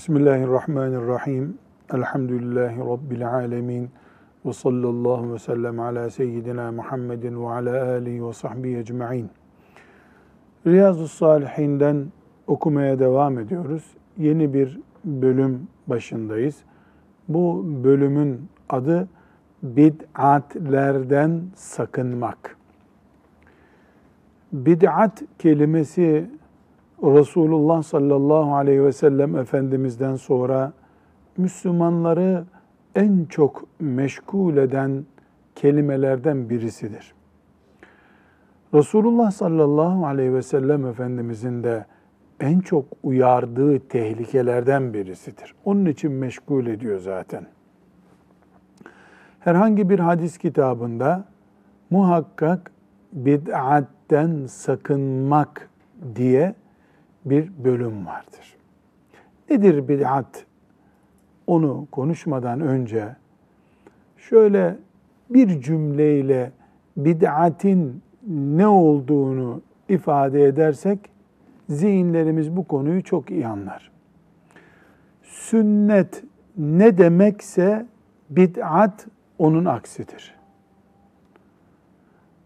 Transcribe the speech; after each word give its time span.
Bismillahirrahmanirrahim. 0.00 1.58
Elhamdülillahi 1.94 2.78
Rabbil 2.78 3.28
alemin. 3.28 3.90
Ve 4.44 4.52
sallallahu 4.52 5.32
ve 5.32 5.38
sellem 5.38 5.80
ala 5.80 6.10
seyyidina 6.10 6.72
Muhammedin 6.72 7.42
ve 7.42 7.48
ala 7.48 7.90
alihi 7.90 8.26
ve 8.26 8.32
sahbihi 8.32 8.76
ecma'in. 8.76 9.30
Riyazu 10.66 11.08
Salihinden 11.08 12.06
okumaya 12.46 12.98
devam 12.98 13.38
ediyoruz. 13.38 13.84
Yeni 14.18 14.54
bir 14.54 14.80
bölüm 15.04 15.68
başındayız. 15.86 16.56
Bu 17.28 17.64
bölümün 17.84 18.48
adı 18.68 19.08
bid'atlerden 19.62 21.42
sakınmak. 21.54 22.56
Bid'at 24.52 25.22
kelimesi 25.38 26.30
Resulullah 27.02 27.82
sallallahu 27.82 28.54
aleyhi 28.54 28.84
ve 28.84 28.92
sellem 28.92 29.36
Efendimiz'den 29.36 30.16
sonra 30.16 30.72
Müslümanları 31.36 32.44
en 32.94 33.24
çok 33.24 33.64
meşgul 33.80 34.56
eden 34.56 35.04
kelimelerden 35.54 36.50
birisidir. 36.50 37.14
Resulullah 38.74 39.30
sallallahu 39.30 40.06
aleyhi 40.06 40.34
ve 40.34 40.42
sellem 40.42 40.86
Efendimizin 40.86 41.62
de 41.62 41.86
en 42.40 42.60
çok 42.60 42.84
uyardığı 43.02 43.78
tehlikelerden 43.78 44.94
birisidir. 44.94 45.54
Onun 45.64 45.86
için 45.86 46.12
meşgul 46.12 46.66
ediyor 46.66 46.98
zaten. 46.98 47.46
Herhangi 49.40 49.90
bir 49.90 49.98
hadis 49.98 50.38
kitabında 50.38 51.24
muhakkak 51.90 52.70
bid'atten 53.12 54.46
sakınmak 54.46 55.70
diye 56.14 56.54
bir 57.24 57.50
bölüm 57.64 58.06
vardır. 58.06 58.56
Nedir 59.50 59.88
bid'at? 59.88 60.46
Onu 61.46 61.86
konuşmadan 61.90 62.60
önce 62.60 63.16
şöyle 64.16 64.76
bir 65.30 65.60
cümleyle 65.60 66.52
bid'atin 66.96 68.02
ne 68.28 68.66
olduğunu 68.66 69.62
ifade 69.88 70.44
edersek 70.44 70.98
zihinlerimiz 71.68 72.56
bu 72.56 72.64
konuyu 72.64 73.02
çok 73.02 73.30
iyi 73.30 73.46
anlar. 73.46 73.90
Sünnet 75.22 76.24
ne 76.56 76.98
demekse 76.98 77.86
bid'at 78.30 79.06
onun 79.38 79.64
aksidir. 79.64 80.34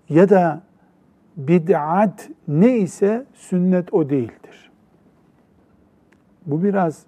Ya 0.08 0.28
da 0.28 0.62
bid'at 1.36 2.28
ne 2.48 2.78
ise 2.78 3.26
sünnet 3.34 3.94
o 3.94 4.10
değildir. 4.10 4.63
Bu 6.46 6.62
biraz 6.62 7.02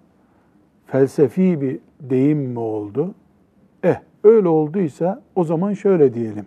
felsefi 0.85 1.61
bir 1.61 1.79
deyim 2.01 2.39
mi 2.39 2.59
oldu? 2.59 3.15
Eh 3.83 3.95
öyle 4.23 4.47
olduysa 4.47 5.21
o 5.35 5.43
zaman 5.43 5.73
şöyle 5.73 6.13
diyelim. 6.13 6.45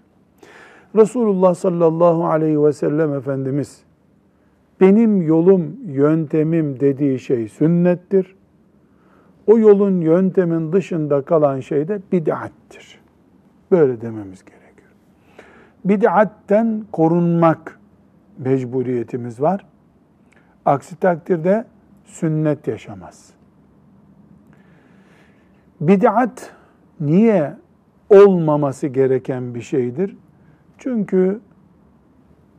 Resulullah 0.96 1.55
sallallahu 1.55 2.27
aleyhi 2.27 2.64
ve 2.64 2.73
sellem 2.73 3.14
Efendimiz 3.14 3.83
benim 4.80 5.23
yolum, 5.23 5.77
yöntemim 5.86 6.80
dediği 6.80 7.18
şey 7.18 7.48
sünnettir. 7.48 8.36
O 9.46 9.58
yolun, 9.58 10.01
yöntemin 10.01 10.72
dışında 10.72 11.22
kalan 11.22 11.61
şey 11.61 11.89
de 11.89 12.01
bid'attir. 12.12 13.01
Böyle 13.70 14.01
dememiz 14.01 14.45
gerekiyor. 14.45 14.90
Bid'atten 15.84 16.84
korunmak 16.92 17.78
mecburiyetimiz 18.39 19.40
var. 19.40 19.67
Aksi 20.64 20.96
takdirde 20.96 21.64
sünnet 22.10 22.66
yaşamaz. 22.66 23.30
Bid'at 25.80 26.52
niye 27.00 27.56
olmaması 28.10 28.86
gereken 28.86 29.54
bir 29.54 29.60
şeydir? 29.60 30.16
Çünkü 30.78 31.40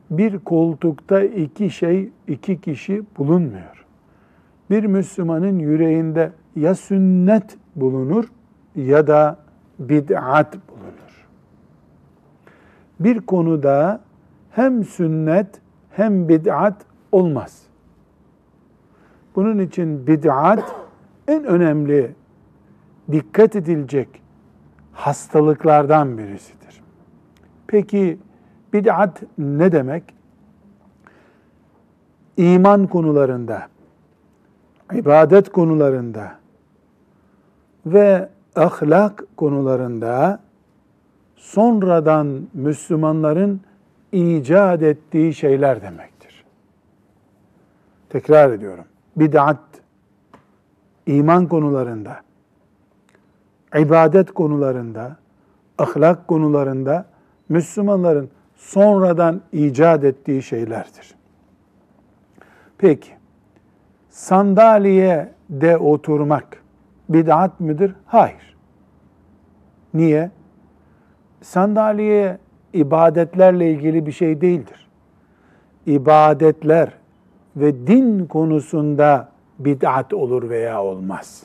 bir 0.10 0.40
koltukta 0.40 1.24
iki 1.24 1.70
şey, 1.70 2.10
iki 2.28 2.62
kişi 2.62 3.04
bulunmuyor. 3.18 3.86
Bir 4.70 4.86
Müslümanın 4.86 5.60
yüreğinde 5.60 6.32
ya 6.56 6.76
sünnet 6.76 7.58
bulunur 7.76 8.26
ya 8.76 9.08
da 9.08 9.38
bid'at 9.80 10.54
bulunur. 10.70 11.28
Bir 13.00 13.20
konuda 13.20 14.02
hem 14.52 14.84
sünnet 14.84 15.62
hem 15.92 16.30
bid'at 16.30 16.86
olmaz. 17.12 17.71
Bunun 19.36 19.60
için 19.60 20.08
bid'at 20.08 20.76
en 21.28 21.44
önemli 21.44 22.16
dikkat 23.12 23.56
edilecek 23.56 24.22
hastalıklardan 24.94 26.18
birisidir. 26.18 26.82
Peki 27.68 28.20
bid'at 28.74 29.24
ne 29.38 29.72
demek? 29.72 30.04
İman 32.38 32.88
konularında, 32.88 33.68
ibadet 34.94 35.52
konularında 35.52 36.32
ve 37.86 38.30
ahlak 38.56 39.24
konularında 39.38 40.40
sonradan 41.36 42.48
Müslümanların 42.54 43.62
icat 44.12 44.82
ettiği 44.82 45.34
şeyler 45.34 45.82
demektir. 45.82 46.46
Tekrar 48.10 48.52
ediyorum. 48.52 48.86
Bid'at 49.16 49.60
iman 51.06 51.48
konularında, 51.48 52.22
ibadet 53.78 54.34
konularında, 54.34 55.18
ahlak 55.78 56.28
konularında 56.28 57.06
Müslümanların 57.50 58.30
sonradan 58.56 59.42
icat 59.52 60.04
ettiği 60.04 60.44
şeylerdir. 60.44 61.16
Peki, 62.78 63.12
sandalyede 64.10 65.78
oturmak 65.78 66.64
bid'at 67.10 67.60
mıdır? 67.60 67.96
Hayır. 68.06 68.56
Niye? 69.94 70.32
Sandalye 71.42 72.38
ibadetlerle 72.74 73.72
ilgili 73.72 74.06
bir 74.06 74.12
şey 74.12 74.42
değildir. 74.42 74.90
İbadetler 75.86 76.94
ve 77.56 77.88
din 77.88 78.26
konusunda 78.26 79.30
bid'at 79.60 80.14
olur 80.14 80.50
veya 80.50 80.84
olmaz. 80.84 81.44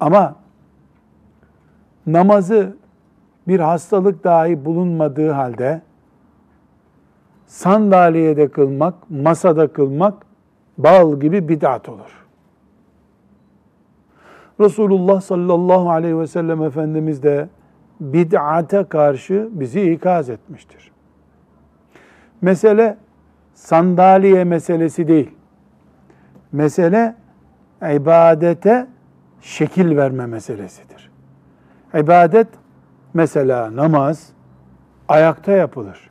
Ama 0.00 0.34
namazı 2.06 2.76
bir 3.48 3.60
hastalık 3.60 4.24
dahi 4.24 4.64
bulunmadığı 4.64 5.30
halde 5.30 5.82
sandalyede 7.46 8.48
kılmak, 8.48 8.94
masada 9.10 9.72
kılmak 9.72 10.26
bal 10.78 11.20
gibi 11.20 11.48
bid'at 11.48 11.88
olur. 11.88 12.26
Resulullah 14.60 15.20
sallallahu 15.20 15.90
aleyhi 15.90 16.18
ve 16.18 16.26
sellem 16.26 16.62
Efendimiz 16.62 17.22
de 17.22 17.48
bid'ate 18.00 18.84
karşı 18.84 19.48
bizi 19.52 19.92
ikaz 19.92 20.30
etmiştir. 20.30 20.90
Mesele 22.40 22.96
sandalye 23.56 24.44
meselesi 24.44 25.08
değil. 25.08 25.30
Mesele 26.52 27.14
ibadete 27.82 28.86
şekil 29.40 29.96
verme 29.96 30.26
meselesidir. 30.26 31.10
İbadet 31.94 32.48
mesela 33.14 33.76
namaz 33.76 34.28
ayakta 35.08 35.52
yapılır. 35.52 36.10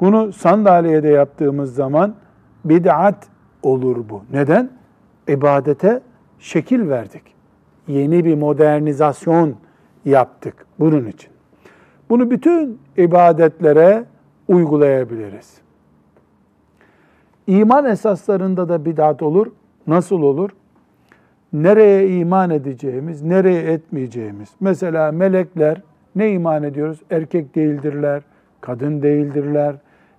Bunu 0.00 0.32
sandalyede 0.32 1.08
yaptığımız 1.08 1.74
zaman 1.74 2.14
bid'at 2.64 3.26
olur 3.62 4.08
bu. 4.08 4.24
Neden? 4.32 4.70
İbadete 5.28 6.00
şekil 6.38 6.88
verdik. 6.88 7.22
Yeni 7.88 8.24
bir 8.24 8.34
modernizasyon 8.34 9.56
yaptık 10.04 10.66
bunun 10.78 11.06
için. 11.06 11.32
Bunu 12.10 12.30
bütün 12.30 12.80
ibadetlere 12.96 14.04
uygulayabiliriz. 14.48 15.61
İman 17.46 17.84
esaslarında 17.84 18.68
da 18.68 18.84
bid'at 18.84 19.22
olur. 19.22 19.46
Nasıl 19.86 20.22
olur? 20.22 20.50
Nereye 21.52 22.18
iman 22.18 22.50
edeceğimiz, 22.50 23.22
nereye 23.22 23.72
etmeyeceğimiz. 23.72 24.48
Mesela 24.60 25.12
melekler 25.12 25.82
ne 26.16 26.32
iman 26.32 26.62
ediyoruz? 26.62 27.00
Erkek 27.10 27.54
değildirler, 27.54 28.22
kadın 28.60 29.02
değildirler, 29.02 29.76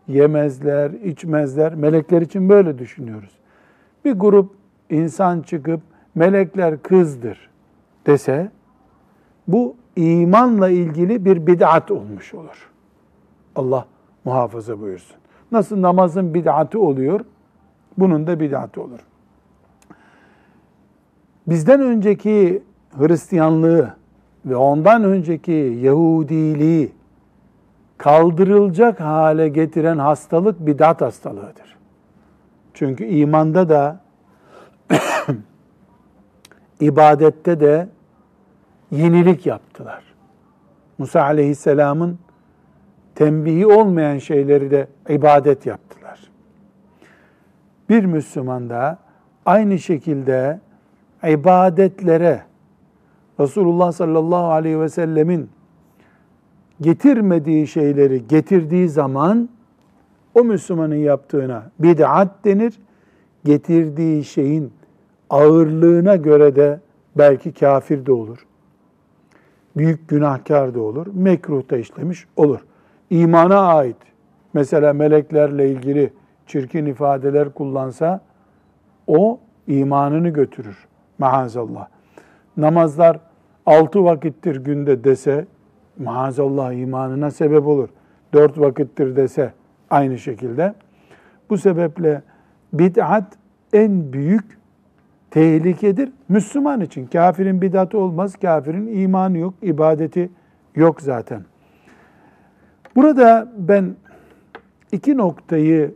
yemezler, 0.07 0.91
içmezler. 0.91 1.75
Melekler 1.75 2.21
için 2.21 2.49
böyle 2.49 2.77
düşünüyoruz. 2.77 3.31
Bir 4.05 4.13
grup 4.13 4.51
insan 4.89 5.41
çıkıp 5.41 5.81
melekler 6.15 6.83
kızdır 6.83 7.49
dese 8.05 8.51
bu 9.47 9.75
imanla 9.95 10.69
ilgili 10.69 11.25
bir 11.25 11.47
bid'at 11.47 11.91
olmuş 11.91 12.33
olur. 12.33 12.69
Allah 13.55 13.85
muhafaza 14.25 14.79
buyursun. 14.79 15.22
Nasıl 15.53 15.81
namazın 15.81 16.33
bid'atı 16.33 16.79
oluyor, 16.79 17.19
bunun 17.97 18.27
da 18.27 18.39
bid'atı 18.39 18.81
olur. 18.81 18.99
bizden 21.47 21.81
önceki 21.81 22.63
Hristiyanlığı 22.97 23.95
ve 24.45 24.55
ondan 24.55 25.03
önceki 25.03 25.77
Yahudiliği 25.81 26.91
kaldırılacak 27.97 28.99
hale 28.99 29.49
getiren 29.49 29.97
hastalık 29.97 30.65
bidat 30.65 31.01
hastalığıdır. 31.01 31.77
Çünkü 32.73 33.05
imanda 33.05 33.69
da 33.69 33.99
ibadette 36.79 37.59
de 37.59 37.89
yenilik 38.91 39.45
yaptılar. 39.45 40.03
Musa 40.97 41.21
aleyhisselamın 41.21 42.19
tembihi 43.15 43.67
olmayan 43.67 44.17
şeyleri 44.17 44.71
de 44.71 44.87
ibadet 45.09 45.65
yaptılar. 45.65 46.31
Bir 47.89 48.05
Müslüman 48.05 48.69
da 48.69 48.97
aynı 49.45 49.79
şekilde 49.79 50.59
ibadetlere 51.23 52.41
Resulullah 53.39 53.91
sallallahu 53.91 54.51
aleyhi 54.51 54.79
ve 54.79 54.89
sellemin 54.89 55.49
getirmediği 56.81 57.67
şeyleri 57.67 58.27
getirdiği 58.27 58.89
zaman 58.89 59.49
o 60.35 60.43
Müslümanın 60.43 60.95
yaptığına 60.95 61.71
bid'at 61.79 62.45
denir. 62.45 62.79
Getirdiği 63.45 64.23
şeyin 64.23 64.73
ağırlığına 65.29 66.15
göre 66.15 66.55
de 66.55 66.79
belki 67.17 67.53
kafir 67.53 68.05
de 68.05 68.11
olur. 68.11 68.45
Büyük 69.77 70.07
günahkar 70.07 70.75
da 70.75 70.81
olur. 70.81 71.07
Mekruh 71.13 71.69
da 71.69 71.77
işlemiş 71.77 72.27
olur. 72.35 72.59
İmana 73.13 73.59
ait 73.59 73.97
mesela 74.53 74.93
meleklerle 74.93 75.69
ilgili 75.69 76.13
çirkin 76.47 76.85
ifadeler 76.85 77.49
kullansa 77.49 78.21
o 79.07 79.39
imanını 79.67 80.29
götürür 80.29 80.87
maazallah. 81.19 81.87
Namazlar 82.57 83.19
altı 83.65 84.03
vakittir 84.03 84.55
günde 84.55 85.03
dese 85.03 85.45
maazallah 85.99 86.73
imanına 86.73 87.31
sebep 87.31 87.67
olur. 87.67 87.89
Dört 88.33 88.59
vakittir 88.59 89.15
dese 89.15 89.53
aynı 89.89 90.17
şekilde. 90.17 90.73
Bu 91.49 91.57
sebeple 91.57 92.21
bid'at 92.73 93.37
en 93.73 94.13
büyük 94.13 94.59
tehlikedir. 95.31 96.11
Müslüman 96.29 96.81
için 96.81 97.07
kafirin 97.07 97.61
bidatı 97.61 97.97
olmaz. 97.97 98.35
Kafirin 98.35 98.87
imanı 98.87 99.37
yok, 99.37 99.53
ibadeti 99.61 100.29
yok 100.75 101.01
zaten. 101.01 101.52
Burada 102.95 103.51
ben 103.57 103.95
iki 104.91 105.17
noktayı 105.17 105.95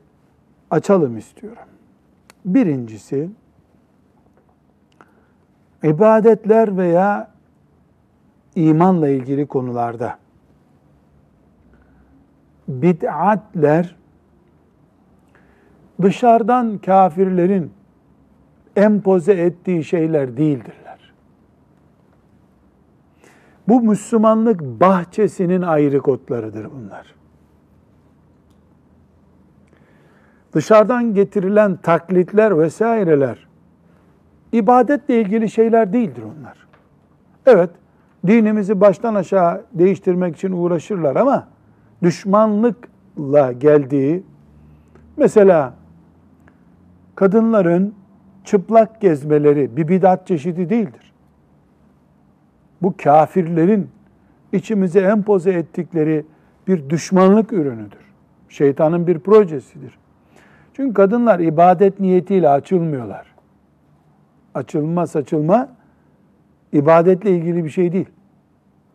açalım 0.72 1.18
istiyorum. 1.18 1.64
Birincisi 2.46 3.30
ibadetler 5.84 6.78
veya 6.78 7.32
imanla 8.56 9.10
ilgili 9.10 9.48
konularda 9.48 10.18
bid'atler 12.68 13.96
dışarıdan 16.02 16.78
kafirlerin 16.78 17.72
empoze 18.76 19.34
ettiği 19.34 19.84
şeyler 19.84 20.38
değildirler. 20.38 20.87
Bu 23.68 23.82
Müslümanlık 23.82 24.62
bahçesinin 24.62 25.62
ayrı 25.62 26.00
kotlarıdır 26.00 26.68
bunlar. 26.72 27.16
Dışarıdan 30.54 31.14
getirilen 31.14 31.76
taklitler 31.76 32.58
vesaireler 32.58 33.48
ibadetle 34.52 35.22
ilgili 35.22 35.50
şeyler 35.50 35.94
değildir 35.94 36.24
onlar. 36.24 36.68
Evet, 37.46 37.70
dinimizi 38.28 38.82
baştan 38.82 39.16
aşağı 39.16 39.66
değiştirmek 39.74 40.36
için 40.36 40.52
uğraşırlar 40.52 41.16
ama 41.16 41.48
düşmanlıkla 42.04 43.52
geldiği 43.52 44.24
mesela 45.18 45.74
kadınların 47.16 47.96
çıplak 48.44 49.02
gezmeleri 49.02 49.78
bir 49.78 49.88
bidat 49.88 50.28
çeşidi 50.28 50.70
değildir. 50.70 51.07
Bu 52.82 52.94
kafirlerin 53.04 53.90
içimize 54.52 55.00
empoze 55.00 55.52
ettikleri 55.52 56.26
bir 56.68 56.90
düşmanlık 56.90 57.54
ürünüdür. 57.54 58.14
Şeytanın 58.50 59.08
bir 59.08 59.20
projesidir. 59.20 59.98
Çünkü 60.74 60.94
kadınlar 60.94 61.40
ibadet 61.40 62.00
niyetiyle 62.00 62.50
açılmıyorlar. 62.50 63.36
Açılma 64.54 65.08
saçılma 65.08 65.70
ibadetle 66.74 67.32
ilgili 67.32 67.66
bir 67.66 67.70
şey 67.70 67.92
değil. 67.92 68.10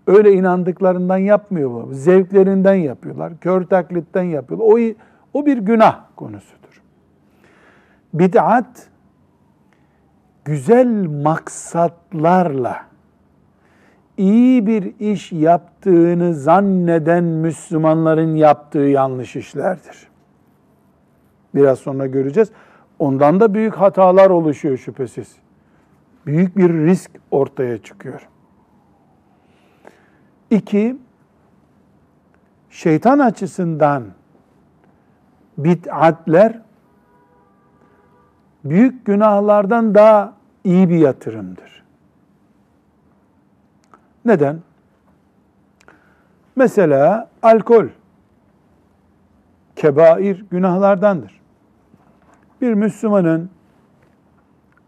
Öyle 0.06 0.32
inandıklarından 0.32 1.18
yapmıyor 1.18 1.70
bu. 1.70 1.88
Zevklerinden 1.94 2.74
yapıyorlar. 2.74 3.40
Kör 3.40 3.64
taklitten 3.64 4.22
yapıyorlar. 4.22 4.66
O, 4.66 4.78
o 5.38 5.46
bir 5.46 5.58
günah 5.58 6.00
konusudur. 6.16 6.82
Bid'at 8.14 8.88
güzel 10.44 11.06
maksatlarla 11.06 12.91
iyi 14.22 14.66
bir 14.66 14.94
iş 15.00 15.32
yaptığını 15.32 16.34
zanneden 16.34 17.24
Müslümanların 17.24 18.34
yaptığı 18.34 18.78
yanlış 18.78 19.36
işlerdir. 19.36 20.08
Biraz 21.54 21.78
sonra 21.78 22.06
göreceğiz. 22.06 22.50
Ondan 22.98 23.40
da 23.40 23.54
büyük 23.54 23.74
hatalar 23.74 24.30
oluşuyor 24.30 24.78
şüphesiz. 24.78 25.36
Büyük 26.26 26.56
bir 26.56 26.72
risk 26.72 27.10
ortaya 27.30 27.82
çıkıyor. 27.82 28.28
İki, 30.50 30.96
şeytan 32.70 33.18
açısından 33.18 34.04
bid'atler 35.58 36.62
büyük 38.64 39.06
günahlardan 39.06 39.94
daha 39.94 40.34
iyi 40.64 40.88
bir 40.88 40.98
yatırımdır. 40.98 41.81
Neden? 44.24 44.60
Mesela 46.56 47.28
alkol 47.42 47.86
kebair 49.76 50.44
günahlardandır. 50.50 51.40
Bir 52.60 52.74
Müslümanın 52.74 53.50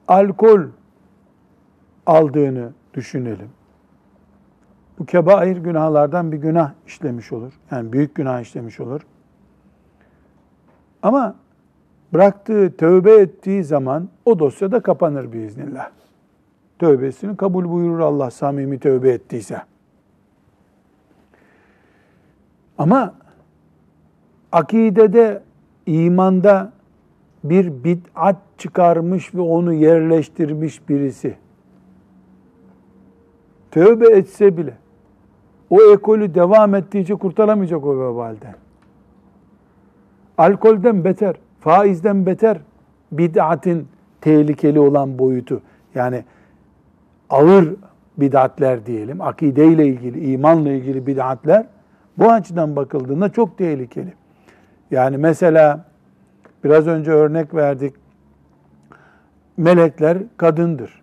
alkol 0.09 0.61
aldığını 2.07 2.73
düşünelim. 2.95 3.51
Bu 4.99 5.07
kebair 5.07 5.57
günahlardan 5.57 6.33
bir 6.33 6.37
günah 6.37 6.73
işlemiş 6.87 7.33
olur. 7.33 7.53
Yani 7.71 7.93
büyük 7.93 8.15
günah 8.15 8.41
işlemiş 8.41 8.81
olur. 8.81 9.01
Ama 11.03 11.35
bıraktığı, 12.13 12.77
tövbe 12.77 13.13
ettiği 13.13 13.65
zaman 13.65 14.09
o 14.25 14.39
dosya 14.39 14.73
da 14.73 14.81
kapanır 14.81 15.33
biiznillah. 15.33 15.91
Tövbesini 16.85 17.37
kabul 17.37 17.71
buyurur 17.71 17.99
Allah 17.99 18.31
samimi 18.31 18.79
tövbe 18.79 19.11
ettiyse. 19.11 19.63
Ama 22.79 23.15
akidede, 24.53 25.43
imanda 25.87 26.73
bir 27.45 27.85
bid'at 27.85 28.37
çıkarmış 28.59 29.35
ve 29.35 29.41
onu 29.41 29.73
yerleştirmiş 29.73 30.89
birisi 30.89 31.37
tövbe 33.71 34.07
etse 34.07 34.57
bile 34.57 34.75
o 35.71 35.83
ekolü 35.83 36.35
devam 36.35 36.75
ettiğince 36.75 37.15
kurtaramayacak 37.15 37.85
o 37.87 38.01
vebalden. 38.01 38.55
Alkolden 40.39 41.05
beter, 41.05 41.37
faizden 41.61 42.27
beter 42.27 42.59
bid'atin 43.13 43.89
tehlikeli 44.21 44.81
olan 44.81 45.19
boyutu. 45.19 45.63
Yani 45.95 46.25
ağır 47.35 47.75
bid'atler 48.17 48.87
diyelim, 48.87 49.21
akideyle 49.21 49.87
ilgili, 49.87 50.33
imanla 50.33 50.71
ilgili 50.71 51.07
bid'atler 51.07 51.67
bu 52.19 52.31
açıdan 52.33 52.77
bakıldığında 52.77 53.29
çok 53.29 53.59
tehlikeli. 53.59 54.15
Yani 54.91 55.17
mesela 55.17 55.85
biraz 56.65 56.87
önce 56.87 57.11
örnek 57.11 57.55
verdik. 57.55 57.95
Melekler 59.57 60.19
kadındır. 60.37 61.03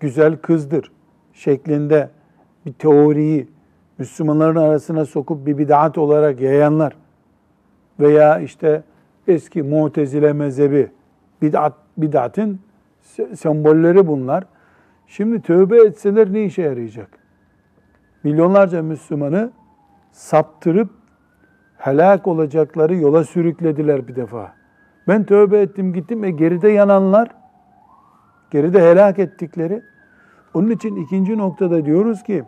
Güzel 0.00 0.36
kızdır 0.36 0.92
şeklinde 1.32 2.08
bir 2.66 2.72
teoriyi 2.72 3.48
Müslümanların 3.98 4.56
arasına 4.56 5.04
sokup 5.04 5.46
bir 5.46 5.58
bid'at 5.58 5.98
olarak 5.98 6.40
yayanlar 6.40 6.96
veya 8.00 8.38
işte 8.38 8.82
eski 9.28 9.62
Mu'tezile 9.62 10.32
mezhebi 10.32 10.90
bid'at 11.42 11.74
bid'atın 11.96 12.60
sembolleri 13.34 14.06
bunlar. 14.06 14.44
Şimdi 15.16 15.42
tövbe 15.42 15.76
etseler 15.76 16.32
ne 16.32 16.44
işe 16.44 16.62
yarayacak? 16.62 17.08
Milyonlarca 18.24 18.82
Müslümanı 18.82 19.50
saptırıp 20.12 20.90
helak 21.76 22.26
olacakları 22.26 22.94
yola 22.94 23.24
sürüklediler 23.24 24.08
bir 24.08 24.16
defa. 24.16 24.52
Ben 25.08 25.24
tövbe 25.24 25.60
ettim 25.60 25.92
gittim 25.92 26.24
e 26.24 26.30
geride 26.30 26.68
yananlar 26.68 27.28
geride 28.50 28.90
helak 28.90 29.18
ettikleri. 29.18 29.82
Onun 30.54 30.70
için 30.70 30.96
ikinci 30.96 31.38
noktada 31.38 31.84
diyoruz 31.84 32.22
ki 32.22 32.44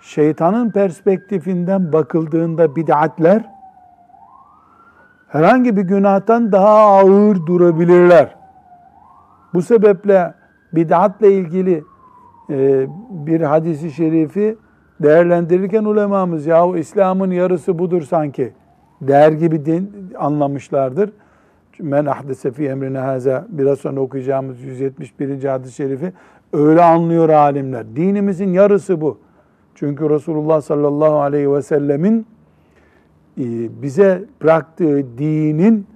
şeytanın 0.00 0.70
perspektifinden 0.70 1.92
bakıldığında 1.92 2.76
bid'atler 2.76 3.50
herhangi 5.28 5.76
bir 5.76 5.82
günahtan 5.82 6.52
daha 6.52 6.78
ağır 6.78 7.46
durabilirler. 7.46 8.36
Bu 9.54 9.62
sebeple 9.62 10.43
bid'atla 10.76 11.26
ilgili 11.26 11.84
e, 12.50 12.86
bir 13.10 13.40
hadisi 13.40 13.90
şerifi 13.90 14.56
değerlendirirken 15.02 15.84
ulemamız 15.84 16.46
yahu 16.46 16.76
İslam'ın 16.76 17.30
yarısı 17.30 17.78
budur 17.78 18.02
sanki 18.02 18.52
der 19.00 19.32
gibi 19.32 19.82
anlamışlardır. 20.18 21.10
Men 21.80 22.06
ahdese 22.06 22.52
fi 22.52 22.68
emrine 22.68 22.98
haza 22.98 23.46
biraz 23.48 23.78
sonra 23.78 24.00
okuyacağımız 24.00 24.60
171. 24.62 25.44
hadis-i 25.44 25.74
şerifi 25.74 26.12
öyle 26.52 26.82
anlıyor 26.82 27.28
alimler. 27.28 27.96
Dinimizin 27.96 28.48
yarısı 28.48 29.00
bu. 29.00 29.18
Çünkü 29.74 30.10
Resulullah 30.10 30.60
sallallahu 30.60 31.20
aleyhi 31.20 31.52
ve 31.52 31.62
sellemin 31.62 32.26
e, 33.38 33.44
bize 33.82 34.24
bıraktığı 34.42 35.18
dinin 35.18 35.86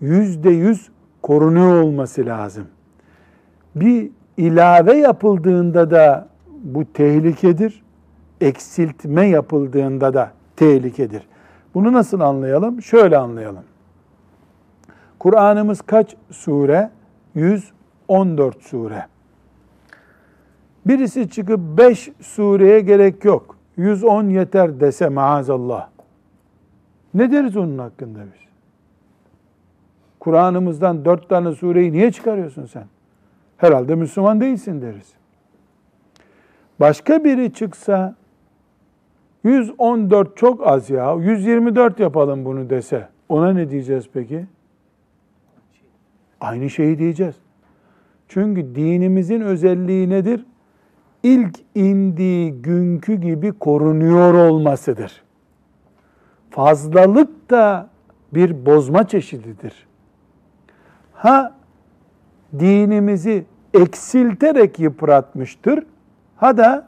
yüzde 0.00 0.50
yüz 0.50 0.90
korunuyor 1.22 1.82
olması 1.82 2.26
lazım. 2.26 2.64
Bir 3.76 4.10
ilave 4.36 4.94
yapıldığında 4.94 5.90
da 5.90 6.28
bu 6.62 6.92
tehlikedir. 6.92 7.84
Eksiltme 8.40 9.28
yapıldığında 9.28 10.14
da 10.14 10.30
tehlikedir. 10.56 11.22
Bunu 11.74 11.92
nasıl 11.92 12.20
anlayalım? 12.20 12.82
Şöyle 12.82 13.18
anlayalım. 13.18 13.64
Kur'an'ımız 15.18 15.82
kaç 15.82 16.16
sure? 16.30 16.90
114 17.34 18.62
sure. 18.62 19.06
Birisi 20.86 21.30
çıkıp 21.30 21.60
5 21.78 22.10
sureye 22.20 22.80
gerek 22.80 23.24
yok. 23.24 23.56
110 23.76 24.28
yeter 24.28 24.80
dese 24.80 25.08
maazallah. 25.08 25.88
Ne 27.14 27.32
deriz 27.32 27.56
onun 27.56 27.78
hakkında 27.78 28.20
biz? 28.20 28.44
Kur'an'ımızdan 30.20 31.04
dört 31.04 31.28
tane 31.28 31.52
sureyi 31.52 31.92
niye 31.92 32.12
çıkarıyorsun 32.12 32.66
sen? 32.66 32.84
Herhalde 33.56 33.94
Müslüman 33.94 34.40
değilsin 34.40 34.82
deriz. 34.82 35.12
Başka 36.80 37.24
biri 37.24 37.52
çıksa 37.52 38.14
114 39.44 40.36
çok 40.36 40.66
az 40.66 40.90
ya. 40.90 41.14
124 41.14 42.00
yapalım 42.00 42.44
bunu 42.44 42.70
dese. 42.70 43.08
Ona 43.28 43.52
ne 43.52 43.70
diyeceğiz 43.70 44.08
peki? 44.12 44.46
Aynı 46.40 46.70
şeyi 46.70 46.98
diyeceğiz. 46.98 47.34
Çünkü 48.28 48.74
dinimizin 48.74 49.40
özelliği 49.40 50.10
nedir? 50.10 50.46
İlk 51.22 51.58
indiği 51.74 52.52
günkü 52.52 53.14
gibi 53.14 53.52
korunuyor 53.52 54.34
olmasıdır. 54.34 55.22
Fazlalık 56.50 57.50
da 57.50 57.88
bir 58.34 58.66
bozma 58.66 59.08
çeşididir. 59.08 59.86
Ha 61.12 61.56
dinimizi 62.58 63.44
eksilterek 63.74 64.80
yıpratmıştır. 64.80 65.84
Ha 66.36 66.56
da 66.56 66.86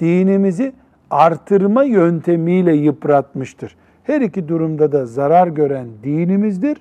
dinimizi 0.00 0.72
artırma 1.10 1.84
yöntemiyle 1.84 2.72
yıpratmıştır. 2.72 3.76
Her 4.04 4.20
iki 4.20 4.48
durumda 4.48 4.92
da 4.92 5.06
zarar 5.06 5.48
gören 5.48 5.88
dinimizdir. 6.04 6.76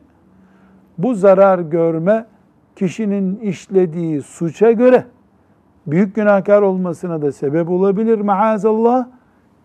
Bu 0.98 1.16
zarar 1.16 1.60
görme 1.60 2.26
kişinin 2.76 3.40
işlediği 3.40 4.22
suça 4.22 4.72
göre 4.72 5.06
büyük 5.88 6.16
günahkar 6.16 6.62
olmasına 6.62 7.22
da 7.22 7.32
sebep 7.32 7.70
olabilir 7.70 8.20
maazallah. 8.20 9.08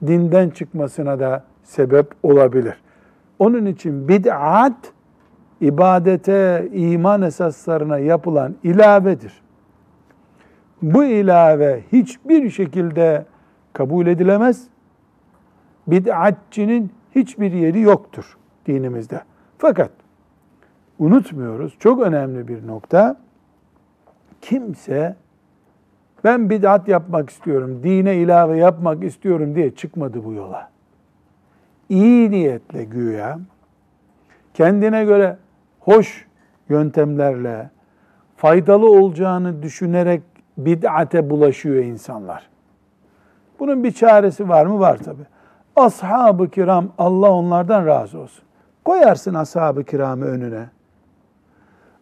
Dinden 0.06 0.50
çıkmasına 0.50 1.20
da 1.20 1.44
sebep 1.62 2.06
olabilir. 2.22 2.74
Onun 3.38 3.66
için 3.66 4.08
bid'at 4.08 4.92
ibadete, 5.60 6.68
iman 6.72 7.22
esaslarına 7.22 7.98
yapılan 7.98 8.54
ilavedir. 8.62 9.42
Bu 10.82 11.04
ilave 11.04 11.82
hiçbir 11.92 12.50
şekilde 12.50 13.24
kabul 13.72 14.06
edilemez. 14.06 14.66
Bid'atçinin 15.86 16.92
hiçbir 17.14 17.52
yeri 17.52 17.80
yoktur 17.80 18.36
dinimizde. 18.66 19.20
Fakat 19.58 19.90
unutmuyoruz, 20.98 21.76
çok 21.78 22.02
önemli 22.02 22.48
bir 22.48 22.66
nokta. 22.66 23.16
Kimse 24.40 25.16
ben 26.24 26.50
bid'at 26.50 26.88
yapmak 26.88 27.30
istiyorum, 27.30 27.80
dine 27.82 28.16
ilave 28.16 28.56
yapmak 28.56 29.04
istiyorum 29.04 29.54
diye 29.54 29.74
çıkmadı 29.74 30.24
bu 30.24 30.32
yola. 30.32 30.70
İyi 31.88 32.30
niyetle 32.30 32.84
güya, 32.84 33.38
kendine 34.54 35.04
göre 35.04 35.36
hoş 35.90 36.26
yöntemlerle, 36.68 37.70
faydalı 38.36 38.90
olacağını 38.90 39.62
düşünerek 39.62 40.22
bid'ate 40.58 41.30
bulaşıyor 41.30 41.84
insanlar. 41.84 42.48
Bunun 43.58 43.84
bir 43.84 43.92
çaresi 43.92 44.48
var 44.48 44.66
mı? 44.66 44.80
Var 44.80 44.98
tabi. 44.98 45.22
Ashab-ı 45.76 46.50
kiram 46.50 46.88
Allah 46.98 47.30
onlardan 47.30 47.86
razı 47.86 48.18
olsun. 48.18 48.44
Koyarsın 48.84 49.34
ashab-ı 49.34 49.84
kiramı 49.84 50.24
önüne. 50.24 50.68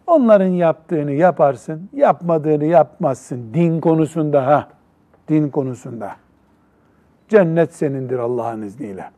Onların 0.07 0.47
yaptığını 0.47 1.13
yaparsın, 1.13 1.89
yapmadığını 1.93 2.65
yapmazsın. 2.65 3.55
Din 3.55 3.81
konusunda 3.81 4.47
ha, 4.47 4.69
din 5.29 5.49
konusunda. 5.49 6.13
Cennet 7.29 7.75
senindir 7.75 8.19
Allah'ın 8.19 8.63
izniyle. 8.63 9.11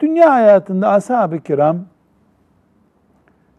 Dünya 0.00 0.32
hayatında 0.32 0.88
ashab-ı 0.88 1.38
kiram 1.38 1.76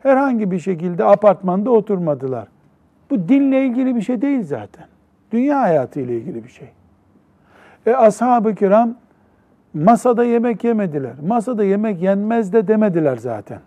herhangi 0.03 0.51
bir 0.51 0.59
şekilde 0.59 1.05
apartmanda 1.05 1.71
oturmadılar. 1.71 2.47
Bu 3.09 3.29
dinle 3.29 3.65
ilgili 3.65 3.95
bir 3.95 4.01
şey 4.01 4.21
değil 4.21 4.43
zaten. 4.43 4.85
Dünya 5.31 5.61
hayatı 5.61 5.99
ile 5.99 6.17
ilgili 6.17 6.43
bir 6.43 6.49
şey. 6.49 6.69
E 7.85 7.93
ashab-ı 7.93 8.55
kiram 8.55 8.95
masada 9.73 10.23
yemek 10.23 10.63
yemediler. 10.63 11.13
Masada 11.27 11.63
yemek 11.63 12.01
yenmez 12.01 12.53
de 12.53 12.67
demediler 12.67 13.17
zaten. 13.17 13.59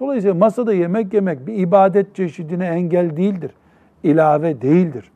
Dolayısıyla 0.00 0.34
masada 0.34 0.72
yemek 0.72 1.14
yemek 1.14 1.46
bir 1.46 1.54
ibadet 1.54 2.14
çeşidine 2.14 2.66
engel 2.66 3.16
değildir. 3.16 3.50
ilave 4.02 4.62
değildir. 4.62 5.10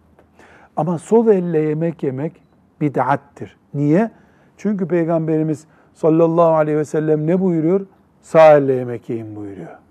Ama 0.76 0.98
sol 0.98 1.28
elle 1.28 1.58
yemek 1.58 2.02
yemek 2.02 2.32
bid'attir. 2.80 3.56
Niye? 3.74 4.10
Çünkü 4.56 4.88
Peygamberimiz 4.88 5.66
sallallahu 5.94 6.54
aleyhi 6.54 6.78
ve 6.78 6.84
sellem 6.84 7.26
ne 7.26 7.40
buyuruyor? 7.40 7.86
Sağ 8.22 8.56
elle 8.56 8.72
yemek 8.72 9.10
yiyin 9.10 9.36
buyuruyor. 9.36 9.83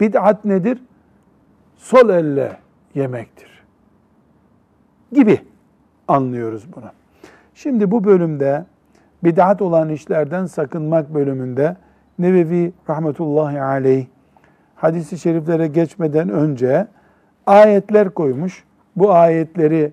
Bid'at 0.00 0.44
nedir? 0.44 0.82
Sol 1.76 2.08
elle 2.08 2.56
yemektir. 2.94 3.64
Gibi 5.12 5.40
anlıyoruz 6.08 6.66
bunu. 6.76 6.90
Şimdi 7.54 7.90
bu 7.90 8.04
bölümde 8.04 8.64
bid'at 9.24 9.62
olan 9.62 9.88
işlerden 9.88 10.46
sakınmak 10.46 11.14
bölümünde 11.14 11.76
Nevevi 12.18 12.72
rahmetullahi 12.88 13.62
aleyh 13.62 14.06
hadisi 14.76 15.18
şeriflere 15.18 15.66
geçmeden 15.66 16.28
önce 16.28 16.86
ayetler 17.46 18.10
koymuş. 18.10 18.64
Bu 18.96 19.12
ayetleri 19.12 19.92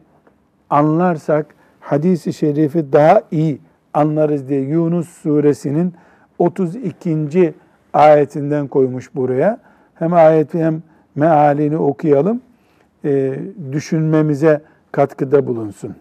anlarsak 0.69 1.55
hadisi 1.79 2.33
şerifi 2.33 2.93
daha 2.93 3.21
iyi 3.31 3.59
anlarız 3.93 4.49
diye 4.49 4.61
Yunus 4.61 5.09
suresinin 5.09 5.93
32. 6.39 7.53
ayetinden 7.93 8.67
koymuş 8.67 9.15
buraya 9.15 9.59
Hem 9.94 10.12
ayeti 10.12 10.64
hem 10.64 10.82
mealini 11.14 11.76
okuyalım. 11.76 12.42
E, 13.04 13.40
düşünmemize 13.72 14.62
katkıda 14.92 15.46
bulunsun. 15.46 15.96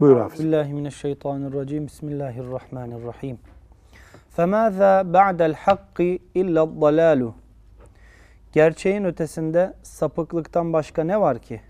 Buyur 0.00 0.16
Hafız. 0.16 0.38
Bismillahirrahmanirrahim. 0.38 1.86
Bismillahirrahmanirrahim. 1.86 3.38
فَمَاذَا 4.36 5.12
بَعْدَ 5.12 5.40
الْحَقِّ 5.52 6.18
اِلَّا 6.36 6.60
الضَّلَالُ 6.68 7.30
Gerçeğin 8.52 9.04
ötesinde 9.04 9.72
sapıklıktan 9.82 10.72
başka 10.72 11.04
ne 11.04 11.20
var 11.20 11.38
ki? 11.38 11.60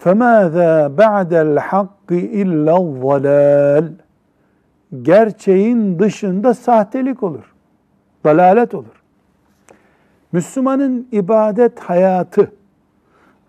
فَمَاذَا 0.00 0.96
بَعْدَ 0.96 1.58
الْحَقِّ 1.58 2.10
اِلَّا 2.10 2.70
الضَّلَالُ 2.70 3.92
Gerçeğin 5.02 5.98
dışında 5.98 6.54
sahtelik 6.54 7.22
olur. 7.22 7.54
Dalalet 8.24 8.74
olur. 8.74 8.99
Müslümanın 10.31 11.07
ibadet 11.11 11.79
hayatı, 11.79 12.51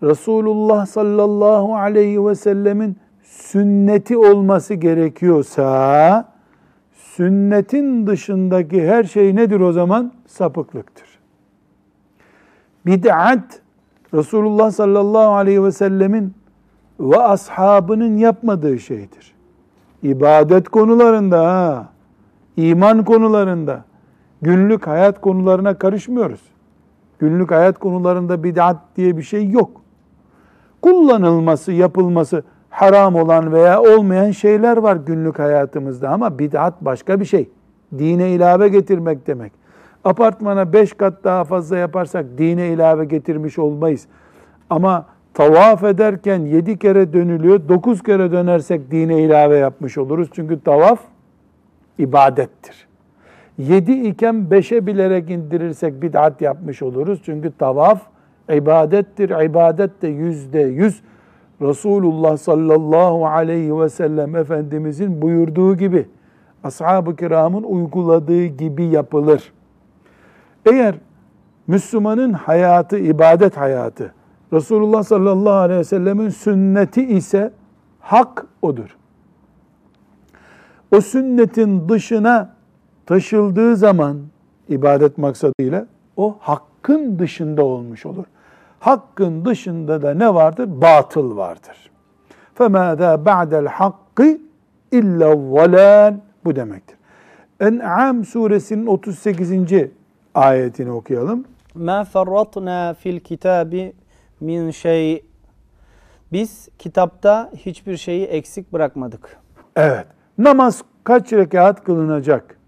Resulullah 0.03 0.85
sallallahu 0.85 1.75
aleyhi 1.75 2.25
ve 2.25 2.35
sellemin 2.35 2.97
sünneti 3.23 4.17
olması 4.17 4.73
gerekiyorsa, 4.73 6.33
sünnetin 6.93 8.07
dışındaki 8.07 8.87
her 8.87 9.03
şey 9.03 9.35
nedir 9.35 9.59
o 9.59 9.71
zaman? 9.71 10.11
Sapıklıktır. 10.27 11.07
Bid'at, 12.85 13.61
Resulullah 14.13 14.71
sallallahu 14.71 15.33
aleyhi 15.33 15.63
ve 15.63 15.71
sellemin 15.71 16.33
ve 16.99 17.17
ashabının 17.17 18.17
yapmadığı 18.17 18.79
şeydir. 18.79 19.33
İbadet 20.03 20.69
konularında, 20.69 21.85
iman 22.57 23.05
konularında, 23.05 23.83
günlük 24.41 24.87
hayat 24.87 25.21
konularına 25.21 25.73
karışmıyoruz. 25.77 26.52
Günlük 27.23 27.51
hayat 27.51 27.79
konularında 27.79 28.43
bid'at 28.43 28.77
diye 28.95 29.17
bir 29.17 29.21
şey 29.21 29.49
yok. 29.49 29.71
Kullanılması, 30.81 31.71
yapılması 31.71 32.43
haram 32.69 33.15
olan 33.15 33.53
veya 33.53 33.81
olmayan 33.81 34.31
şeyler 34.31 34.77
var 34.77 34.95
günlük 34.95 35.39
hayatımızda 35.39 36.09
ama 36.09 36.39
bid'at 36.39 36.73
başka 36.81 37.19
bir 37.19 37.25
şey. 37.25 37.49
Dine 37.97 38.29
ilave 38.29 38.67
getirmek 38.67 39.27
demek. 39.27 39.51
Apartmana 40.03 40.73
beş 40.73 40.93
kat 40.93 41.23
daha 41.23 41.43
fazla 41.43 41.77
yaparsak 41.77 42.25
dine 42.37 42.67
ilave 42.67 43.05
getirmiş 43.05 43.59
olmayız. 43.59 44.07
Ama 44.69 45.05
tavaf 45.33 45.83
ederken 45.83 46.39
yedi 46.39 46.79
kere 46.79 47.13
dönülüyor, 47.13 47.69
dokuz 47.69 48.03
kere 48.03 48.31
dönersek 48.31 48.91
dine 48.91 49.21
ilave 49.21 49.57
yapmış 49.57 49.97
oluruz. 49.97 50.29
Çünkü 50.33 50.63
tavaf 50.63 50.99
ibadettir. 51.97 52.92
Yedi 53.57 53.91
iken 53.91 54.51
beşe 54.51 54.87
bilerek 54.87 55.29
indirirsek 55.29 56.01
bid'at 56.01 56.41
yapmış 56.41 56.81
oluruz. 56.81 57.21
Çünkü 57.25 57.51
tavaf 57.57 58.01
ibadettir. 58.53 59.29
İbadet 59.29 60.01
de 60.01 60.07
yüzde 60.07 60.59
yüz 60.59 61.01
Resulullah 61.61 62.37
sallallahu 62.37 63.27
aleyhi 63.27 63.79
ve 63.79 63.89
sellem 63.89 64.35
Efendimizin 64.35 65.21
buyurduğu 65.21 65.77
gibi, 65.77 66.07
ashab-ı 66.63 67.15
kiramın 67.15 67.63
uyguladığı 67.63 68.45
gibi 68.45 68.85
yapılır. 68.85 69.53
Eğer 70.65 70.95
Müslümanın 71.67 72.33
hayatı, 72.33 72.97
ibadet 72.97 73.57
hayatı, 73.57 74.13
Resulullah 74.53 75.03
sallallahu 75.03 75.53
aleyhi 75.53 75.79
ve 75.79 75.83
sellemin 75.83 76.29
sünneti 76.29 77.03
ise 77.03 77.51
hak 77.99 78.45
odur. 78.61 78.97
O 80.91 81.01
sünnetin 81.01 81.89
dışına 81.89 82.55
taşıldığı 83.06 83.76
zaman 83.76 84.18
ibadet 84.68 85.18
maksadıyla 85.18 85.86
o 86.16 86.36
hakkın 86.40 87.18
dışında 87.18 87.64
olmuş 87.64 88.06
olur. 88.06 88.24
Hakkın 88.80 89.44
dışında 89.44 90.02
da 90.02 90.14
ne 90.14 90.34
vardır? 90.34 90.68
Batıl 90.80 91.36
vardır. 91.36 91.90
فَمَاذَا 92.58 93.24
بَعْدَ 93.24 93.66
الْحَقِّ 93.66 94.38
اِلَّا 94.92 95.32
الظَّلَالِ 95.32 96.14
Bu 96.44 96.56
demektir. 96.56 96.98
En'am 97.60 98.24
suresinin 98.24 98.86
38. 98.86 99.52
ayetini 100.34 100.90
okuyalım. 100.90 101.44
مَا 101.76 102.04
فَرَّطْنَا 102.04 102.94
fil 102.94 103.20
kitabi 103.20 103.92
min 104.40 104.70
şey. 104.70 105.24
Biz 106.32 106.68
kitapta 106.78 107.50
hiçbir 107.56 107.96
şeyi 107.96 108.24
eksik 108.24 108.72
bırakmadık. 108.72 109.36
Evet. 109.76 110.06
Namaz 110.38 110.82
kaç 111.04 111.32
rekat 111.32 111.84
kılınacak? 111.84 112.58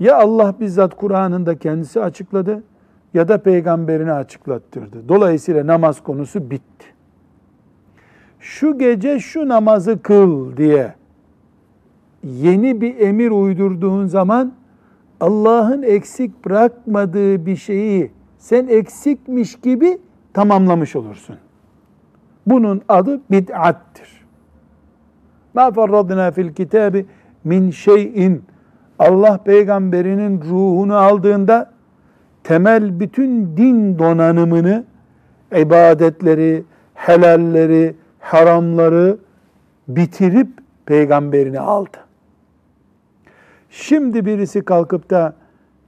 Ya 0.00 0.16
Allah 0.16 0.54
bizzat 0.60 0.96
Kur'an'ında 0.96 1.58
kendisi 1.58 2.00
açıkladı 2.00 2.62
ya 3.14 3.28
da 3.28 3.42
peygamberini 3.42 4.12
açıklattırdı. 4.12 5.08
Dolayısıyla 5.08 5.66
namaz 5.66 6.02
konusu 6.02 6.50
bitti. 6.50 6.86
Şu 8.40 8.78
gece 8.78 9.20
şu 9.20 9.48
namazı 9.48 10.02
kıl 10.02 10.56
diye 10.56 10.94
yeni 12.24 12.80
bir 12.80 13.00
emir 13.00 13.30
uydurduğun 13.30 14.06
zaman 14.06 14.52
Allah'ın 15.20 15.82
eksik 15.82 16.44
bırakmadığı 16.44 17.46
bir 17.46 17.56
şeyi 17.56 18.10
sen 18.38 18.66
eksikmiş 18.66 19.60
gibi 19.60 19.98
tamamlamış 20.34 20.96
olursun. 20.96 21.36
Bunun 22.46 22.82
adı 22.88 23.20
bid'attir. 23.30 24.08
Ma 25.54 25.70
farradna 25.70 26.30
fil 26.30 26.52
kitabi 26.52 27.06
min 27.44 27.70
şeyin. 27.70 28.42
Allah 28.98 29.38
peygamberinin 29.44 30.40
ruhunu 30.40 30.96
aldığında 30.96 31.72
temel 32.44 33.00
bütün 33.00 33.56
din 33.56 33.98
donanımını, 33.98 34.84
ibadetleri, 35.56 36.64
helalleri, 36.94 37.94
haramları 38.18 39.18
bitirip 39.88 40.48
peygamberini 40.86 41.60
aldı. 41.60 41.98
Şimdi 43.70 44.26
birisi 44.26 44.60
kalkıp 44.64 45.10
da 45.10 45.34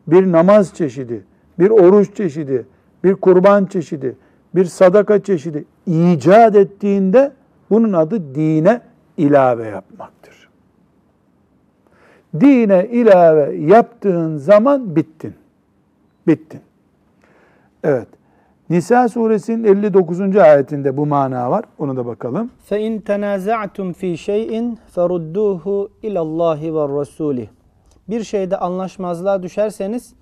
bir 0.07 0.33
namaz 0.33 0.75
çeşidi, 0.75 1.25
bir 1.59 1.71
oruç 1.71 2.17
çeşidi, 2.17 2.67
bir 3.05 3.15
kurban 3.15 3.67
çeşidi, 3.67 4.17
bir 4.55 4.65
sadaka 4.65 5.23
çeşidi 5.23 5.65
icat 5.87 6.57
ettiğinde 6.57 7.33
bunun 7.71 7.93
adı 7.93 8.35
dine 8.35 8.81
ilave 9.17 9.69
yapmaktır 9.69 10.20
dine 12.41 12.87
ilave 12.91 13.57
yaptığın 13.57 14.37
zaman 14.37 14.97
bittin. 14.97 15.35
Bittin. 16.27 16.61
Evet. 17.85 18.09
Nisa 18.71 19.09
suresinin 19.09 19.65
59. 19.65 20.37
ayetinde 20.37 20.97
bu 20.97 21.07
mana 21.07 21.51
var. 21.51 21.65
Onu 21.79 21.97
da 21.97 22.07
bakalım. 22.07 22.51
Fe 22.65 22.81
in 22.81 23.01
tenazatum 23.01 23.93
fi 23.93 24.19
şey'in 24.19 24.79
ferudduhu 24.95 25.91
ilallahi 26.03 26.75
ve 26.75 27.01
rasulih. 27.01 27.49
Bir 28.09 28.25
şeyde 28.25 28.57
anlaşmazlığa 28.57 29.43
düşerseniz 29.43 30.15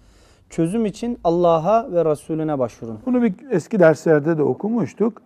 çözüm 0.50 0.86
için 0.86 1.18
Allah'a 1.24 1.92
ve 1.92 2.04
Resulüne 2.04 2.58
başvurun. 2.58 2.98
Bunu 3.06 3.22
bir 3.22 3.34
eski 3.50 3.80
derslerde 3.80 4.38
de 4.38 4.42
okumuştuk. 4.42 5.22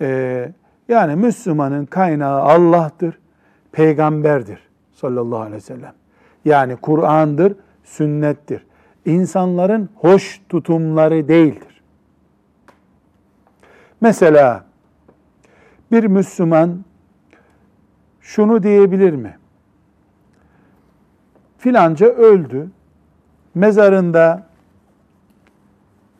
Ee, 0.00 0.52
yani 0.88 1.16
Müslümanın 1.16 1.86
kaynağı 1.86 2.40
Allah'tır, 2.40 3.18
peygamberdir 3.72 4.58
sallallahu 4.92 5.40
aleyhi 5.40 5.56
ve 5.56 5.60
sellem. 5.60 5.92
Yani 6.44 6.76
Kur'an'dır, 6.76 7.54
sünnettir. 7.84 8.66
İnsanların 9.04 9.88
hoş 9.94 10.40
tutumları 10.48 11.28
değildir. 11.28 11.82
Mesela 14.00 14.64
bir 15.92 16.04
Müslüman 16.04 16.84
şunu 18.20 18.62
diyebilir 18.62 19.12
mi? 19.12 19.38
Filanca 21.58 22.06
öldü. 22.06 22.70
Mezarında 23.54 24.46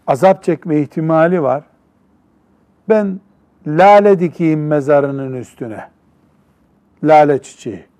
azap 0.07 0.43
çekme 0.43 0.81
ihtimali 0.81 1.43
var. 1.43 1.65
Ben 2.89 3.21
lale 3.67 4.21
dikeyim 4.21 4.67
mezarının 4.67 5.33
üstüne. 5.33 5.89
Lale 7.05 7.43
çiçeği. 7.43 7.92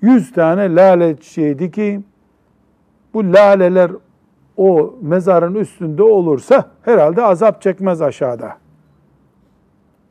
Yüz 0.00 0.32
tane 0.32 0.74
lale 0.74 1.16
çiçeği 1.16 1.58
dikeyim. 1.58 2.04
Bu 3.14 3.32
laleler 3.32 3.90
o 4.56 4.94
mezarın 5.02 5.54
üstünde 5.54 6.02
olursa 6.02 6.70
herhalde 6.82 7.22
azap 7.22 7.62
çekmez 7.62 8.02
aşağıda. 8.02 8.56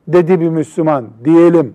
Dedi 0.08 0.40
bir 0.40 0.48
Müslüman 0.48 1.06
diyelim. 1.24 1.74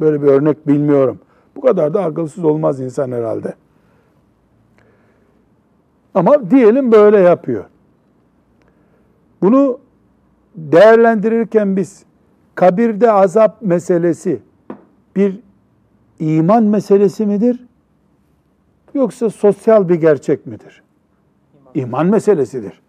Böyle 0.00 0.22
bir 0.22 0.26
örnek 0.26 0.68
bilmiyorum. 0.68 1.18
Bu 1.56 1.60
kadar 1.60 1.94
da 1.94 2.04
akılsız 2.04 2.44
olmaz 2.44 2.80
insan 2.80 3.12
herhalde. 3.12 3.54
Ama 6.14 6.50
diyelim 6.50 6.92
böyle 6.92 7.18
yapıyor. 7.18 7.64
Bunu 9.42 9.78
değerlendirirken 10.56 11.76
biz 11.76 12.04
kabirde 12.54 13.12
azap 13.12 13.62
meselesi 13.62 14.42
bir 15.16 15.40
iman 16.20 16.62
meselesi 16.64 17.26
midir? 17.26 17.66
Yoksa 18.94 19.30
sosyal 19.30 19.88
bir 19.88 19.94
gerçek 19.94 20.46
midir? 20.46 20.82
İman 21.74 22.06
meselesidir. 22.06 22.80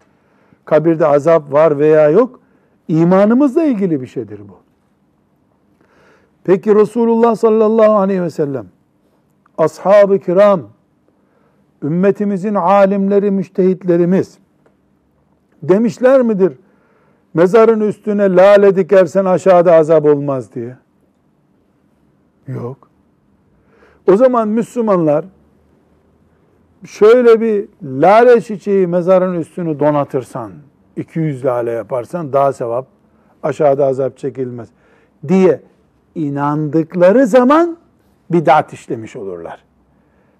Kabirde 0.64 1.06
azap 1.06 1.52
var 1.52 1.78
veya 1.78 2.08
yok, 2.10 2.40
imanımızla 2.88 3.64
ilgili 3.64 4.00
bir 4.00 4.06
şeydir 4.06 4.40
bu. 4.48 4.56
Peki 6.44 6.74
Resulullah 6.74 7.36
sallallahu 7.36 7.92
aleyhi 7.92 8.22
ve 8.22 8.30
sellem, 8.30 8.66
ashab-ı 9.58 10.18
kiram, 10.18 10.60
ümmetimizin 11.82 12.54
alimleri, 12.54 13.30
müştehitlerimiz 13.30 14.38
demişler 15.62 16.22
midir? 16.22 16.52
Mezarın 17.34 17.80
üstüne 17.80 18.36
lale 18.36 18.76
dikersen 18.76 19.24
aşağıda 19.24 19.74
azap 19.74 20.04
olmaz 20.04 20.54
diye. 20.54 20.76
Yok. 22.48 22.91
O 24.08 24.16
zaman 24.16 24.48
Müslümanlar 24.48 25.24
şöyle 26.86 27.40
bir 27.40 27.68
lale 27.82 28.40
çiçeği 28.40 28.86
mezarın 28.86 29.40
üstünü 29.40 29.80
donatırsan, 29.80 30.52
200 30.96 31.44
lale 31.44 31.70
yaparsan 31.70 32.32
daha 32.32 32.52
sevap, 32.52 32.86
aşağıda 33.42 33.86
azap 33.86 34.18
çekilmez 34.18 34.68
diye 35.28 35.60
inandıkları 36.14 37.26
zaman 37.26 37.76
bidat 38.30 38.72
işlemiş 38.72 39.16
olurlar. 39.16 39.64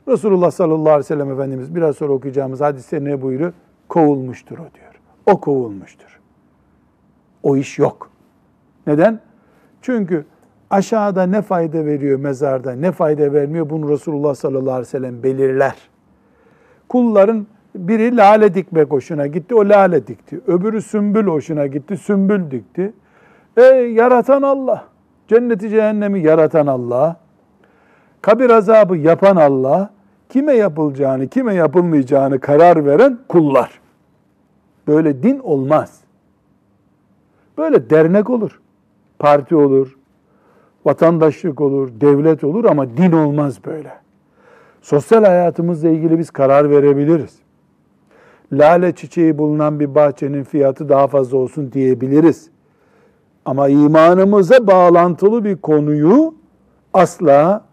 Resulullah 0.08 0.50
sallallahu 0.50 0.80
aleyhi 0.80 0.98
ve 0.98 1.02
sellem 1.02 1.32
Efendimiz 1.32 1.74
biraz 1.74 1.96
sonra 1.96 2.12
okuyacağımız 2.12 2.60
hadiste 2.60 3.04
ne 3.04 3.22
buyuruyor? 3.22 3.52
Kovulmuştur 3.88 4.58
o 4.58 4.74
diyor. 4.74 5.00
O 5.26 5.40
kovulmuştur. 5.40 6.20
O 7.42 7.56
iş 7.56 7.78
yok. 7.78 8.10
Neden? 8.86 9.20
Çünkü 9.82 10.24
aşağıda 10.72 11.22
ne 11.22 11.42
fayda 11.42 11.86
veriyor 11.86 12.18
mezarda, 12.18 12.72
ne 12.72 12.92
fayda 12.92 13.32
vermiyor 13.32 13.70
bunu 13.70 13.88
Resulullah 13.88 14.34
sallallahu 14.34 14.70
aleyhi 14.70 14.80
ve 14.80 14.90
sellem 14.90 15.22
belirler. 15.22 15.74
Kulların 16.88 17.46
biri 17.74 18.16
lale 18.16 18.54
dikmek 18.54 18.90
hoşuna 18.90 19.26
gitti, 19.26 19.54
o 19.54 19.68
lale 19.68 20.06
dikti. 20.06 20.40
Öbürü 20.46 20.82
sümbül 20.82 21.26
hoşuna 21.26 21.66
gitti, 21.66 21.96
sümbül 21.96 22.50
dikti. 22.50 22.92
E 23.56 23.62
yaratan 23.72 24.42
Allah. 24.42 24.84
Cenneti 25.28 25.70
cehennemi 25.70 26.20
yaratan 26.20 26.66
Allah. 26.66 27.16
Kabir 28.22 28.50
azabı 28.50 28.96
yapan 28.96 29.36
Allah. 29.36 29.90
Kime 30.28 30.52
yapılacağını, 30.52 31.28
kime 31.28 31.54
yapılmayacağını 31.54 32.40
karar 32.40 32.86
veren 32.86 33.18
kullar. 33.28 33.80
Böyle 34.88 35.22
din 35.22 35.38
olmaz. 35.38 36.00
Böyle 37.58 37.90
dernek 37.90 38.30
olur. 38.30 38.60
Parti 39.18 39.56
olur. 39.56 39.96
Vatandaşlık 40.84 41.60
olur, 41.60 41.88
devlet 42.00 42.44
olur 42.44 42.64
ama 42.64 42.96
din 42.96 43.12
olmaz 43.12 43.64
böyle. 43.66 43.92
Sosyal 44.82 45.24
hayatımızla 45.24 45.88
ilgili 45.88 46.18
biz 46.18 46.30
karar 46.30 46.70
verebiliriz. 46.70 47.38
Lale 48.52 48.92
çiçeği 48.92 49.38
bulunan 49.38 49.80
bir 49.80 49.94
bahçenin 49.94 50.44
fiyatı 50.44 50.88
daha 50.88 51.06
fazla 51.06 51.38
olsun 51.38 51.72
diyebiliriz. 51.72 52.50
Ama 53.44 53.68
imanımıza 53.68 54.66
bağlantılı 54.66 55.44
bir 55.44 55.56
konuyu 55.56 56.34
asla 56.94 57.64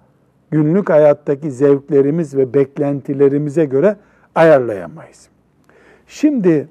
günlük 0.51 0.89
hayattaki 0.89 1.51
zevklerimiz 1.51 2.37
ve 2.37 2.53
beklentilerimize 2.53 3.65
göre 3.65 3.95
ayarlayamayız. 4.35 5.29
Şimdi 6.07 6.67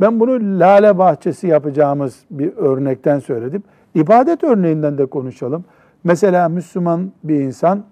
ben 0.00 0.20
bunu 0.20 0.60
lale 0.60 0.98
bahçesi 0.98 1.46
yapacağımız 1.46 2.24
bir 2.30 2.56
örnekten 2.56 3.18
söyledim. 3.18 3.62
İbadet 3.96 4.44
örneğinden 4.44 4.98
de 4.98 5.06
konuşalım. 5.06 5.64
Mesela 6.04 6.48
Müslüman 6.48 7.12
bir 7.24 7.40
insan 7.40 7.84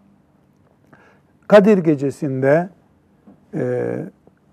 Kadir 1.48 1.78
gecesinde 1.78 2.68
e, 3.54 3.96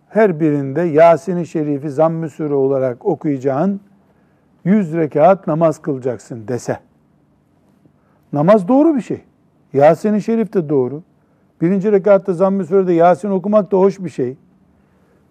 her 0.09 0.39
birinde 0.39 0.81
Yasin-i 0.81 1.45
Şerif'i 1.45 1.89
zamm-ı 1.89 2.55
olarak 2.55 3.05
okuyacağın 3.05 3.81
100 4.65 4.93
rekat 4.93 5.47
namaz 5.47 5.81
kılacaksın 5.81 6.47
dese. 6.47 6.79
Namaz 8.33 8.67
doğru 8.67 8.95
bir 8.95 9.01
şey. 9.01 9.21
Yasin-i 9.73 10.21
Şerif 10.21 10.53
de 10.53 10.69
doğru. 10.69 11.03
Birinci 11.61 11.91
rekatta 11.91 12.33
zamm-ı 12.33 12.65
surede 12.65 12.93
Yasin 12.93 13.29
okumak 13.29 13.71
da 13.71 13.77
hoş 13.77 13.99
bir 13.99 14.09
şey. 14.09 14.37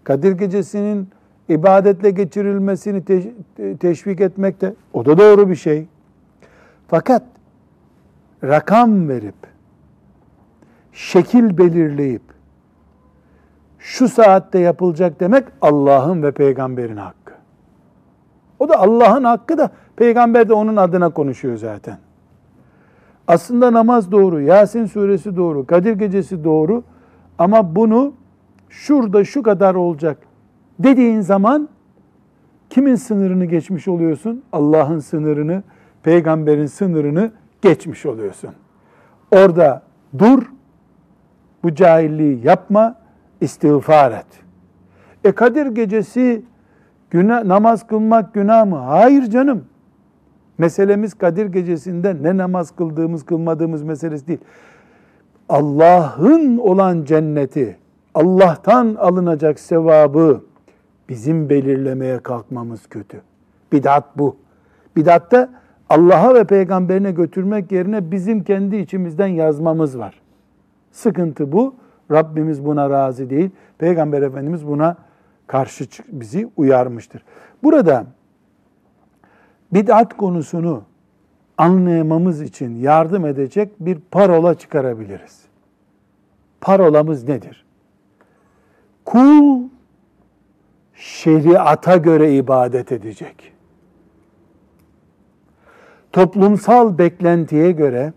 Kadir 0.05 0.33
gecesinin 0.33 1.09
ibadetle 1.49 2.11
geçirilmesini 2.11 3.05
teşvik 3.81 4.21
etmek 4.21 4.61
de 4.61 4.75
o 4.93 5.07
da 5.07 5.19
doğru 5.19 5.51
bir 5.51 5.57
şey. 5.57 5.87
Fakat 6.90 7.22
rakam 8.44 9.09
verip, 9.09 9.35
şekil 10.92 11.59
belirleyip, 11.59 12.22
şu 13.79 14.09
saatte 14.09 14.59
yapılacak 14.59 15.20
demek 15.20 15.44
Allah'ın 15.62 16.22
ve 16.22 16.33
peygamberin 16.33 16.96
hakkı. 16.96 17.33
O 18.59 18.68
da 18.68 18.79
Allah'ın 18.79 19.24
hakkı 19.24 19.59
da 19.59 19.70
peygamber 19.96 20.48
de 20.48 20.55
onun 20.55 20.76
adına 20.76 21.09
konuşuyor 21.11 21.57
zaten. 21.57 21.98
Aslında 23.26 23.72
namaz 23.72 24.12
doğru, 24.12 24.40
Yasin 24.40 24.87
suresi 24.87 25.37
doğru, 25.37 25.66
Kadir 25.66 25.92
gecesi 25.92 26.44
doğru 26.44 26.83
ama 27.38 27.76
bunu 27.76 28.12
şurada 28.68 29.24
şu 29.24 29.42
kadar 29.42 29.74
olacak 29.74 30.18
dediğin 30.79 31.20
zaman 31.20 31.68
kimin 32.70 32.94
sınırını 32.94 33.44
geçmiş 33.44 33.88
oluyorsun? 33.88 34.42
Allah'ın 34.53 34.98
sınırını, 34.98 35.62
peygamberin 36.03 36.67
sınırını 36.67 37.31
geçmiş 37.63 38.07
oluyorsun. 38.07 38.51
Orada 39.33 39.83
dur, 40.19 40.43
bu 41.63 41.75
cahilliği 41.75 42.47
yapma, 42.47 42.95
istiğfar 43.41 44.13
et. 44.13 44.27
E 45.25 45.33
Kadir 45.33 45.67
gecesi 45.67 46.43
günah, 47.11 47.45
namaz 47.45 47.87
kılmak 47.87 48.35
günah 48.35 48.67
mı? 48.67 48.77
Hayır 48.77 49.23
canım. 49.23 49.65
Meselemiz 50.59 51.15
Kadir 51.15 51.47
gecesinde 51.47 52.17
ne 52.23 52.37
namaz 52.37 52.71
kıldığımız, 52.77 53.25
kılmadığımız 53.25 53.83
meselesi 53.83 54.29
değil. 54.29 54.41
Allah'ın 55.49 56.59
olan 56.59 57.05
cenneti, 57.05 57.77
Allah'tan 58.15 58.95
alınacak 58.95 59.61
sevabı 59.61 60.41
bizim 61.09 61.49
belirlemeye 61.51 62.19
kalkmamız 62.19 62.87
kötü. 62.87 63.21
Bidat 63.73 64.19
bu. 64.19 64.37
Bidatta 64.97 65.51
Allah'a 65.90 66.35
ve 66.35 66.44
peygamberine 66.44 67.12
götürmek 67.12 67.72
yerine 67.72 68.11
bizim 68.11 68.44
kendi 68.44 68.76
içimizden 68.76 69.26
yazmamız 69.26 69.98
var. 69.98 70.20
Sıkıntı 70.92 71.53
bu. 71.53 71.74
Rabbimiz 72.11 72.64
buna 72.64 72.90
razı 72.90 73.31
değil. 73.31 73.50
Peygamber 73.79 74.22
Efendimiz 74.22 74.66
buna 74.66 74.96
karşı 75.46 75.85
bizi 76.09 76.48
uyarmıştır. 76.57 77.24
Burada 77.62 78.07
bid'at 79.72 80.16
konusunu 80.16 80.83
anlayamamız 81.59 82.42
için 82.42 82.76
yardım 82.76 83.26
edecek 83.26 83.72
bir 83.81 83.98
parola 84.11 84.55
çıkarabiliriz. 84.55 85.40
Parolamız 86.61 87.29
nedir? 87.29 87.64
Kul 89.05 89.62
şeriata 90.94 91.96
göre 91.96 92.35
ibadet 92.35 92.92
edecek. 92.92 93.53
Toplumsal 96.12 96.99
beklentiye 96.99 97.73
göre 97.73 98.12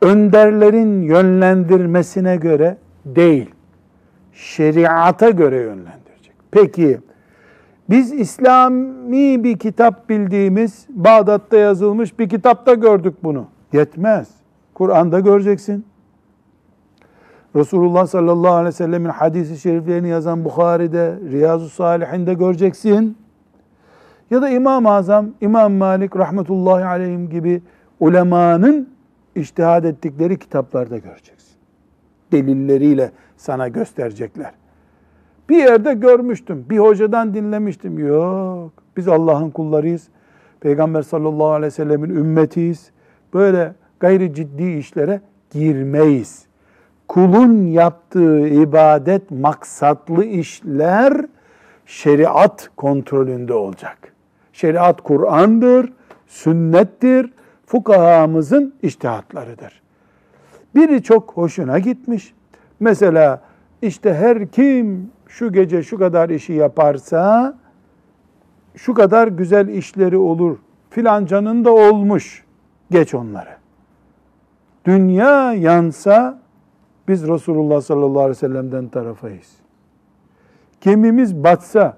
önderlerin 0.00 1.02
yönlendirmesine 1.02 2.36
göre 2.36 2.76
değil, 3.06 3.50
şeriata 4.32 5.30
göre 5.30 5.56
yönlendirecek. 5.56 6.32
Peki 6.50 7.00
biz 7.90 8.12
İslami 8.12 9.44
bir 9.44 9.58
kitap 9.58 10.08
bildiğimiz 10.08 10.86
Bağdat'ta 10.88 11.56
yazılmış 11.56 12.18
bir 12.18 12.28
kitapta 12.28 12.74
gördük 12.74 13.14
bunu. 13.22 13.46
Yetmez. 13.72 14.28
Kur'an'da 14.74 15.20
göreceksin. 15.20 15.86
Resulullah 17.56 18.06
sallallahu 18.06 18.52
aleyhi 18.52 18.68
ve 18.68 18.72
sellemin 18.72 19.08
hadisi 19.08 19.58
şeriflerini 19.58 20.08
yazan 20.08 20.44
Bukhari'de, 20.44 21.18
Riyazu 21.30 21.68
Salihin'de 21.68 22.34
göreceksin. 22.34 23.16
Ya 24.32 24.42
da 24.42 24.48
İmam-ı 24.48 24.90
Azam, 24.90 25.26
İmam 25.40 25.72
Malik 25.72 26.16
rahmetullahi 26.16 26.84
aleyhim 26.84 27.30
gibi 27.30 27.62
ulemanın 28.00 28.88
iştihad 29.34 29.84
ettikleri 29.84 30.38
kitaplarda 30.38 30.98
göreceksin. 30.98 31.56
Delilleriyle 32.32 33.10
sana 33.36 33.68
gösterecekler. 33.68 34.52
Bir 35.48 35.56
yerde 35.56 35.94
görmüştüm, 35.94 36.66
bir 36.70 36.78
hocadan 36.78 37.34
dinlemiştim. 37.34 37.98
Yok, 37.98 38.72
biz 38.96 39.08
Allah'ın 39.08 39.50
kullarıyız. 39.50 40.08
Peygamber 40.60 41.02
sallallahu 41.02 41.50
aleyhi 41.50 41.66
ve 41.66 41.70
sellemin 41.70 42.10
ümmetiyiz. 42.10 42.90
Böyle 43.34 43.74
gayri 44.00 44.34
ciddi 44.34 44.72
işlere 44.72 45.20
girmeyiz. 45.50 46.46
Kulun 47.08 47.66
yaptığı 47.66 48.48
ibadet 48.48 49.30
maksatlı 49.30 50.24
işler 50.24 51.26
şeriat 51.86 52.70
kontrolünde 52.76 53.54
olacak. 53.54 54.11
Şeriat 54.52 55.00
Kur'an'dır, 55.00 55.92
sünnettir, 56.26 57.32
fukahamızın 57.66 58.74
iştihatlarıdır. 58.82 59.82
Biri 60.74 61.02
çok 61.02 61.32
hoşuna 61.32 61.78
gitmiş. 61.78 62.34
Mesela 62.80 63.40
işte 63.82 64.14
her 64.14 64.48
kim 64.48 65.10
şu 65.28 65.52
gece 65.52 65.82
şu 65.82 65.98
kadar 65.98 66.30
işi 66.30 66.52
yaparsa 66.52 67.54
şu 68.76 68.94
kadar 68.94 69.28
güzel 69.28 69.68
işleri 69.68 70.16
olur. 70.16 70.58
Filancanın 70.90 71.64
da 71.64 71.72
olmuş. 71.72 72.44
Geç 72.90 73.14
onları. 73.14 73.56
Dünya 74.84 75.52
yansa 75.52 76.38
biz 77.08 77.28
Resulullah 77.28 77.80
sallallahu 77.80 78.20
aleyhi 78.20 78.30
ve 78.30 78.34
sellem'den 78.34 78.88
tarafayız. 78.88 79.52
Gemimiz 80.80 81.44
batsa, 81.44 81.96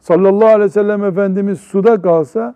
sallallahu 0.00 0.48
aleyhi 0.48 0.64
ve 0.64 0.68
sellem 0.68 1.04
Efendimiz 1.04 1.60
suda 1.60 2.02
kalsa, 2.02 2.54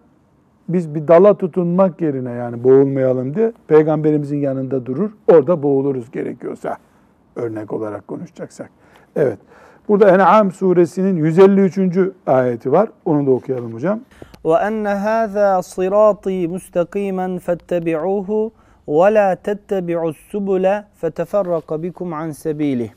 biz 0.68 0.94
bir 0.94 1.08
dala 1.08 1.34
tutunmak 1.34 2.00
yerine 2.00 2.30
yani 2.30 2.64
boğulmayalım 2.64 3.34
diye 3.34 3.52
peygamberimizin 3.68 4.38
yanında 4.38 4.86
durur, 4.86 5.10
orada 5.32 5.62
boğuluruz 5.62 6.10
gerekiyorsa 6.10 6.76
örnek 7.36 7.72
olarak 7.72 8.08
konuşacaksak. 8.08 8.70
Evet. 9.16 9.38
Burada 9.88 10.10
En'am 10.10 10.52
suresinin 10.52 11.16
153. 11.16 11.98
ayeti 12.26 12.72
var. 12.72 12.88
Onu 13.04 13.26
da 13.26 13.30
okuyalım 13.30 13.74
hocam. 13.74 14.00
وَاَنَّ 14.44 14.86
هَذَا 15.08 15.50
صِرَاطِي 15.74 16.38
مُسْتَقِيمًا 16.54 17.28
فَاتَّبِعُوهُ 17.46 18.50
وَلَا 18.98 19.28
تَتَّبِعُوا 19.46 20.10
السُّبُلَ 20.14 20.66
فَتَفَرَّقَ 21.00 21.68
بِكُمْ 21.84 22.08
عَنْ 22.20 22.28
سَب۪يلِهِ 22.44 22.90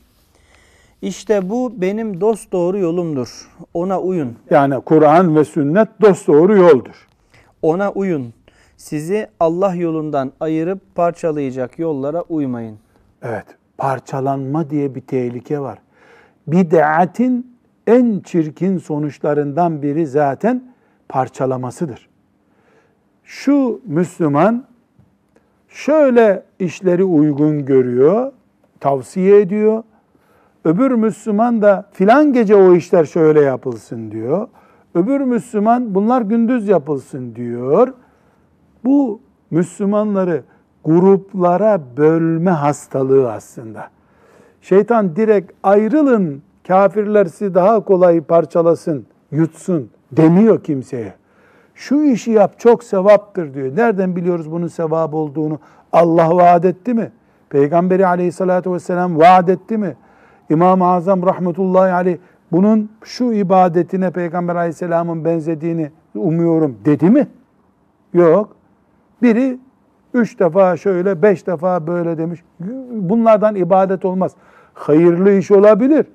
işte 1.01 1.49
bu 1.49 1.81
benim 1.81 2.21
dost 2.21 2.51
doğru 2.51 2.77
yolumdur. 2.77 3.49
Ona 3.73 4.01
uyun. 4.01 4.35
Yani 4.49 4.81
Kur'an 4.81 5.35
ve 5.35 5.45
sünnet 5.45 5.87
dosdoğru 6.01 6.57
yoldur. 6.57 7.07
Ona 7.61 7.91
uyun. 7.91 8.33
Sizi 8.77 9.27
Allah 9.39 9.75
yolundan 9.75 10.31
ayırıp 10.39 10.95
parçalayacak 10.95 11.79
yollara 11.79 12.21
uymayın. 12.21 12.77
Evet, 13.21 13.45
parçalanma 13.77 14.69
diye 14.69 14.95
bir 14.95 15.01
tehlike 15.01 15.59
var. 15.59 15.79
Bid'atin 16.47 17.57
en 17.87 18.19
çirkin 18.19 18.77
sonuçlarından 18.77 19.81
biri 19.81 20.07
zaten 20.07 20.73
parçalamasıdır. 21.09 22.09
Şu 23.23 23.81
Müslüman 23.85 24.65
şöyle 25.69 26.43
işleri 26.59 27.03
uygun 27.03 27.65
görüyor, 27.65 28.31
tavsiye 28.79 29.41
ediyor. 29.41 29.83
Öbür 30.65 30.91
Müslüman 30.91 31.61
da 31.61 31.85
filan 31.91 32.33
gece 32.33 32.55
o 32.55 32.75
işler 32.75 33.05
şöyle 33.05 33.41
yapılsın 33.41 34.11
diyor. 34.11 34.47
Öbür 34.95 35.21
Müslüman 35.21 35.95
bunlar 35.95 36.21
gündüz 36.21 36.67
yapılsın 36.67 37.35
diyor. 37.35 37.93
Bu 38.85 39.21
Müslümanları 39.51 40.43
gruplara 40.85 41.81
bölme 41.97 42.51
hastalığı 42.51 43.31
aslında. 43.31 43.87
Şeytan 44.61 45.15
direkt 45.15 45.51
ayrılın, 45.63 46.41
kafirler 46.67 47.25
sizi 47.25 47.53
daha 47.53 47.79
kolay 47.79 48.21
parçalasın, 48.21 49.05
yutsun 49.31 49.89
demiyor 50.11 50.63
kimseye. 50.63 51.13
Şu 51.75 52.01
işi 52.01 52.31
yap 52.31 52.59
çok 52.59 52.83
sevaptır 52.83 53.53
diyor. 53.53 53.75
Nereden 53.75 54.15
biliyoruz 54.15 54.51
bunun 54.51 54.67
sevap 54.67 55.13
olduğunu? 55.13 55.59
Allah 55.91 56.35
vaat 56.35 56.65
etti 56.65 56.93
mi? 56.93 57.11
Peygamberi 57.49 58.07
aleyhissalatü 58.07 58.71
vesselam 58.71 59.17
vaat 59.17 59.49
etti 59.49 59.77
mi? 59.77 59.95
İmam-ı 60.49 60.85
Azam 60.85 61.21
rahmetullahi 61.21 61.91
aleyh 61.91 62.17
bunun 62.51 62.89
şu 63.03 63.33
ibadetine 63.33 64.11
Peygamber 64.11 64.55
aleyhisselamın 64.55 65.25
benzediğini 65.25 65.91
umuyorum 66.15 66.77
dedi 66.85 67.09
mi? 67.09 67.27
Yok. 68.13 68.55
Biri 69.21 69.57
üç 70.13 70.39
defa 70.39 70.77
şöyle, 70.77 71.21
beş 71.21 71.47
defa 71.47 71.87
böyle 71.87 72.17
demiş. 72.17 72.43
Bunlardan 72.91 73.55
ibadet 73.55 74.05
olmaz. 74.05 74.31
Hayırlı 74.73 75.31
iş 75.31 75.51
olabilir. 75.51 76.05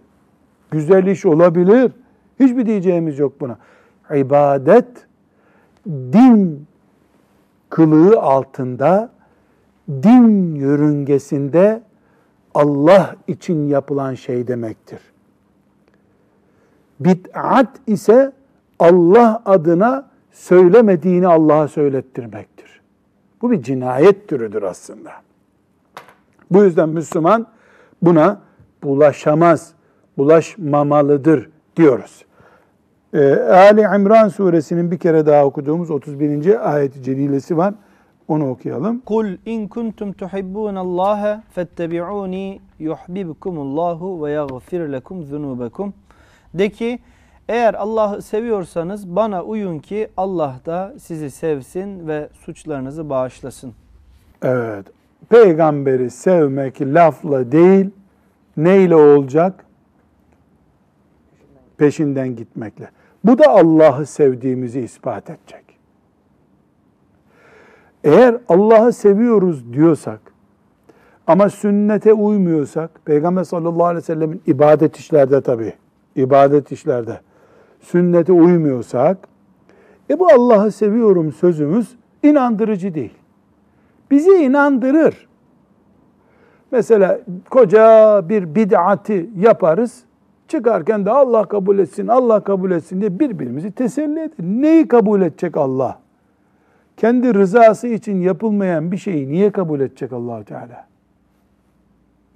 Güzel 0.70 1.06
iş 1.06 1.26
olabilir. 1.26 1.92
Hiçbir 2.40 2.66
diyeceğimiz 2.66 3.18
yok 3.18 3.40
buna. 3.40 3.56
İbadet 4.14 4.86
din 5.86 6.66
kılığı 7.70 8.20
altında, 8.20 9.10
din 9.88 10.54
yörüngesinde 10.54 11.82
Allah 12.54 13.16
için 13.28 13.68
yapılan 13.68 14.14
şey 14.14 14.46
demektir. 14.46 15.00
Bid'at 17.00 17.68
ise 17.86 18.32
Allah 18.78 19.42
adına 19.44 20.06
söylemediğini 20.32 21.26
Allah'a 21.26 21.68
söylettirmektir. 21.68 22.80
Bu 23.42 23.50
bir 23.50 23.62
cinayet 23.62 24.28
türüdür 24.28 24.62
aslında. 24.62 25.10
Bu 26.50 26.64
yüzden 26.64 26.88
Müslüman 26.88 27.46
buna 28.02 28.40
bulaşamaz, 28.82 29.72
bulaşmamalıdır 30.18 31.50
diyoruz. 31.76 32.24
Ee, 33.14 33.34
Ali 33.34 33.80
İmran 33.80 34.28
suresinin 34.28 34.90
bir 34.90 34.98
kere 34.98 35.26
daha 35.26 35.44
okuduğumuz 35.46 35.90
31. 35.90 36.72
ayet-i 36.72 37.02
celilesi 37.02 37.56
var. 37.56 37.74
Onu 38.28 38.50
okuyalım. 38.50 39.00
Kul 39.00 39.26
in 39.46 39.68
kuntum 39.68 40.12
tuhibbun 40.12 40.74
Allah 40.74 41.42
fettebi'uni 41.50 42.60
yuhibbukumullahu 42.78 44.24
ve 44.24 44.30
yaghfir 44.30 44.80
lekum 44.80 45.24
zunubakum. 45.24 45.94
De 46.54 46.70
ki 46.70 46.98
eğer 47.48 47.74
Allah'ı 47.74 48.22
seviyorsanız 48.22 49.16
bana 49.16 49.42
uyun 49.42 49.78
ki 49.78 50.08
Allah 50.16 50.60
da 50.66 50.94
sizi 50.98 51.30
sevsin 51.30 52.08
ve 52.08 52.28
suçlarınızı 52.32 53.10
bağışlasın. 53.10 53.74
Evet. 54.42 54.86
Peygamberi 55.28 56.10
sevmek 56.10 56.80
lafla 56.80 57.52
değil, 57.52 57.90
neyle 58.56 58.96
olacak? 58.96 59.64
Peşinden 61.76 62.36
gitmekle. 62.36 62.90
Bu 63.24 63.38
da 63.38 63.48
Allah'ı 63.48 64.06
sevdiğimizi 64.06 64.80
ispat 64.80 65.30
edecek. 65.30 65.73
Eğer 68.04 68.36
Allah'ı 68.48 68.92
seviyoruz 68.92 69.72
diyorsak 69.72 70.20
ama 71.26 71.48
sünnete 71.48 72.12
uymuyorsak, 72.12 72.90
Peygamber 73.04 73.44
sallallahu 73.44 73.84
aleyhi 73.84 74.02
ve 74.02 74.06
sellemin 74.06 74.42
ibadet 74.46 74.96
işlerde 74.96 75.40
tabi, 75.40 75.72
ibadet 76.16 76.72
işlerde 76.72 77.20
sünnete 77.80 78.32
uymuyorsak, 78.32 79.18
e 80.10 80.18
bu 80.18 80.28
Allah'ı 80.28 80.72
seviyorum 80.72 81.32
sözümüz 81.32 81.96
inandırıcı 82.22 82.94
değil. 82.94 83.14
Bizi 84.10 84.30
inandırır. 84.30 85.28
Mesela 86.70 87.20
koca 87.50 88.22
bir 88.28 88.54
bid'ati 88.54 89.30
yaparız, 89.36 90.04
çıkarken 90.48 91.06
de 91.06 91.10
Allah 91.10 91.44
kabul 91.44 91.78
etsin, 91.78 92.08
Allah 92.08 92.40
kabul 92.40 92.70
etsin 92.70 93.00
diye 93.00 93.18
birbirimizi 93.20 93.72
teselli 93.72 94.20
edin. 94.20 94.62
Neyi 94.62 94.88
kabul 94.88 95.22
edecek 95.22 95.56
Allah? 95.56 96.03
Kendi 96.96 97.34
rızası 97.34 97.88
için 97.88 98.20
yapılmayan 98.20 98.92
bir 98.92 98.96
şeyi 98.96 99.28
niye 99.28 99.50
kabul 99.50 99.80
edecek 99.80 100.12
allah 100.12 100.44
Teala? 100.44 100.86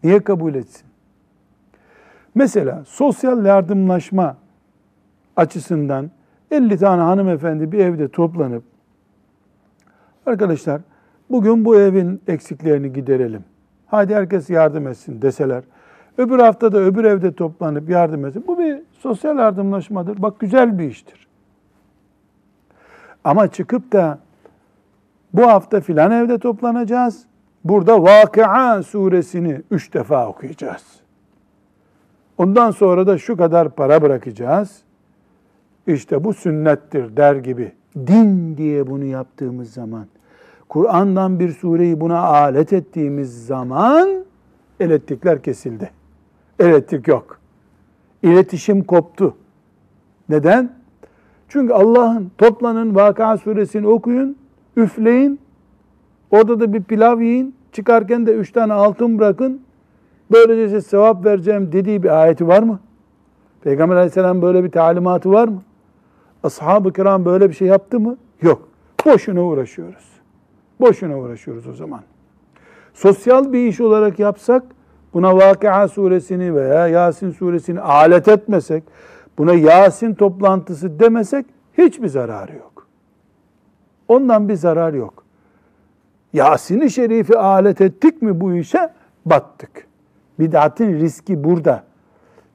Niye 0.04 0.20
kabul 0.20 0.54
etsin? 0.54 0.86
Mesela 2.34 2.84
sosyal 2.86 3.44
yardımlaşma 3.44 4.36
açısından 5.36 6.10
50 6.50 6.78
tane 6.78 7.02
hanımefendi 7.02 7.72
bir 7.72 7.78
evde 7.78 8.08
toplanıp 8.08 8.64
arkadaşlar 10.26 10.80
bugün 11.30 11.64
bu 11.64 11.76
evin 11.76 12.22
eksiklerini 12.26 12.92
giderelim. 12.92 13.44
Hadi 13.86 14.14
herkes 14.14 14.50
yardım 14.50 14.86
etsin 14.88 15.22
deseler. 15.22 15.64
Öbür 16.18 16.38
hafta 16.38 16.72
da 16.72 16.78
öbür 16.78 17.04
evde 17.04 17.32
toplanıp 17.32 17.90
yardım 17.90 18.26
etsin. 18.26 18.44
Bu 18.46 18.58
bir 18.58 18.82
sosyal 18.98 19.38
yardımlaşmadır. 19.38 20.22
Bak 20.22 20.40
güzel 20.40 20.78
bir 20.78 20.84
iştir. 20.84 21.26
Ama 23.24 23.48
çıkıp 23.48 23.92
da 23.92 24.18
bu 25.32 25.42
hafta 25.42 25.80
filan 25.80 26.10
evde 26.10 26.38
toplanacağız. 26.38 27.24
Burada 27.64 28.02
Vakıa 28.02 28.82
suresini 28.82 29.62
üç 29.70 29.94
defa 29.94 30.28
okuyacağız. 30.28 30.84
Ondan 32.38 32.70
sonra 32.70 33.06
da 33.06 33.18
şu 33.18 33.36
kadar 33.36 33.70
para 33.70 34.02
bırakacağız. 34.02 34.82
İşte 35.86 36.24
bu 36.24 36.34
sünnettir 36.34 37.16
der 37.16 37.36
gibi. 37.36 37.72
Din 37.96 38.56
diye 38.56 38.86
bunu 38.86 39.04
yaptığımız 39.04 39.72
zaman, 39.72 40.06
Kur'an'dan 40.68 41.40
bir 41.40 41.52
sureyi 41.52 42.00
buna 42.00 42.18
alet 42.20 42.72
ettiğimiz 42.72 43.46
zaman 43.46 44.24
elektrikler 44.80 45.42
kesildi. 45.42 45.90
Elektrik 46.58 47.08
yok. 47.08 47.40
İletişim 48.22 48.84
koptu. 48.84 49.36
Neden? 50.28 50.72
Çünkü 51.48 51.72
Allah'ın 51.72 52.30
toplanın 52.38 52.94
Vakıa 52.94 53.38
suresini 53.38 53.86
okuyun, 53.86 54.36
üfleyin, 54.78 55.40
orada 56.30 56.60
da 56.60 56.72
bir 56.72 56.82
pilav 56.82 57.20
yiyin, 57.20 57.54
çıkarken 57.72 58.26
de 58.26 58.32
üç 58.32 58.52
tane 58.52 58.72
altın 58.72 59.18
bırakın, 59.18 59.60
böylece 60.32 60.68
size 60.68 60.80
sevap 60.80 61.24
vereceğim 61.24 61.72
dediği 61.72 62.02
bir 62.02 62.22
ayeti 62.22 62.48
var 62.48 62.62
mı? 62.62 62.80
Peygamber 63.62 63.96
aleyhisselam 63.96 64.42
böyle 64.42 64.64
bir 64.64 64.70
talimatı 64.70 65.30
var 65.30 65.48
mı? 65.48 65.62
Ashab-ı 66.42 66.92
kiram 66.92 67.24
böyle 67.24 67.48
bir 67.48 67.54
şey 67.54 67.68
yaptı 67.68 68.00
mı? 68.00 68.16
Yok. 68.42 68.68
Boşuna 69.06 69.42
uğraşıyoruz. 69.42 70.08
Boşuna 70.80 71.18
uğraşıyoruz 71.18 71.66
o 71.66 71.72
zaman. 71.72 72.00
Sosyal 72.94 73.52
bir 73.52 73.66
iş 73.66 73.80
olarak 73.80 74.18
yapsak, 74.18 74.62
buna 75.14 75.36
Vakıa 75.36 75.88
suresini 75.88 76.54
veya 76.54 76.88
Yasin 76.88 77.30
suresini 77.30 77.80
alet 77.80 78.28
etmesek, 78.28 78.84
buna 79.38 79.54
Yasin 79.54 80.14
toplantısı 80.14 81.00
demesek 81.00 81.46
hiçbir 81.78 82.08
zararı 82.08 82.56
yok. 82.56 82.77
Ondan 84.08 84.48
bir 84.48 84.54
zarar 84.54 84.94
yok. 84.94 85.24
Yasin-i 86.32 86.90
Şerif'i 86.90 87.38
alet 87.38 87.80
ettik 87.80 88.22
mi 88.22 88.40
bu 88.40 88.54
işe? 88.54 88.90
Battık. 89.26 89.86
Bid'atin 90.40 90.94
riski 90.94 91.44
burada. 91.44 91.82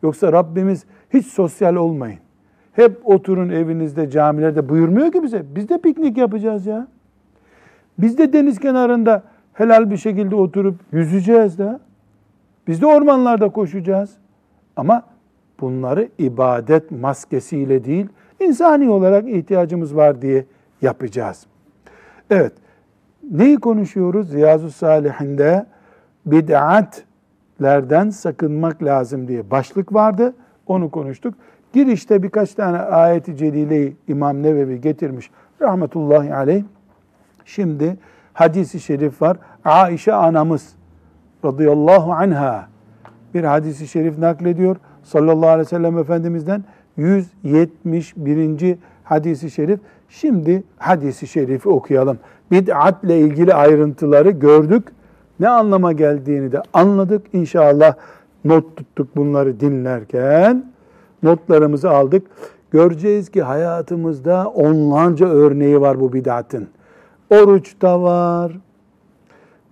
Yoksa 0.04 0.34
Rabbimiz 0.34 0.86
hiç 1.14 1.26
sosyal 1.28 1.76
olmayın. 1.76 2.20
Hep 2.74 3.02
oturun 3.04 3.50
evinizde, 3.50 4.10
camilerde 4.10 4.70
buyurmuyor 4.70 5.12
ki 5.12 5.24
bize. 5.24 5.46
Biz 5.56 5.70
de 5.70 5.78
piknik 5.78 6.18
yapacağız 6.18 6.66
ya. 6.66 6.88
Biz 8.00 8.18
de 8.18 8.34
deniz 8.34 8.60
kenarında 8.60 9.24
helal 9.54 9.92
bir 9.92 9.98
şekilde 9.98 10.36
oturup 10.36 10.76
yüzeceğiz 10.92 11.60
de. 11.60 11.80
Biz 12.68 12.82
de 12.82 12.86
ormanlarda 12.86 13.50
koşacağız. 13.50 14.18
Ama 14.76 15.04
bunları 15.60 16.10
ibadet 16.18 16.92
maskesiyle 16.92 17.86
değil, 17.86 18.08
insani 18.40 18.90
olarak 18.90 19.30
ihtiyacımız 19.30 19.96
var 19.96 20.22
diye 20.22 20.46
yapacağız. 20.84 21.46
Evet, 22.30 22.54
neyi 23.32 23.58
konuşuyoruz? 23.58 24.34
Riyazu 24.34 24.72
Salihinde 24.72 25.66
bid'at 26.26 27.04
bid'atlerden 27.64 28.10
sakınmak 28.10 28.84
lazım 28.84 29.28
diye 29.28 29.52
başlık 29.52 29.94
vardı. 29.94 30.34
Onu 30.68 30.92
konuştuk. 30.92 31.34
Girişte 31.74 32.24
birkaç 32.24 32.54
tane 32.54 32.78
ayeti 32.78 33.38
celileyi 33.38 33.96
İmam 34.08 34.44
Nevevi 34.44 34.82
getirmiş. 34.82 35.32
Rahmetullahi 35.62 36.34
aleyh. 36.34 36.64
Şimdi 37.46 37.98
hadisi 38.34 38.80
şerif 38.80 39.22
var. 39.22 39.38
Aişe 39.66 40.14
anamız 40.14 40.76
radıyallahu 41.46 42.14
anha 42.14 42.68
bir 43.34 43.44
hadisi 43.44 43.88
şerif 43.88 44.18
naklediyor. 44.18 44.76
Sallallahu 45.04 45.50
aleyhi 45.50 45.66
ve 45.66 45.70
sellem 45.70 45.98
Efendimiz'den 45.98 46.64
171. 46.98 48.78
hadisi 49.04 49.52
şerif. 49.52 49.80
Şimdi 50.14 50.64
hadisi 50.78 51.28
şerifi 51.28 51.70
okuyalım. 51.70 52.20
Bid'atle 52.52 53.20
ilgili 53.20 53.54
ayrıntıları 53.54 54.32
gördük. 54.32 54.88
Ne 55.40 55.50
anlama 55.50 55.92
geldiğini 55.92 56.52
de 56.52 56.62
anladık. 56.74 57.26
İnşallah 57.34 57.96
not 58.46 58.78
tuttuk 58.78 59.16
bunları 59.16 59.60
dinlerken. 59.60 60.66
Notlarımızı 61.24 61.90
aldık. 61.90 62.28
Göreceğiz 62.72 63.30
ki 63.30 63.42
hayatımızda 63.42 64.48
onlarca 64.48 65.28
örneği 65.28 65.82
var 65.82 66.00
bu 66.00 66.14
bid'atın. 66.14 66.68
Oruçta 67.30 68.02
var, 68.02 68.58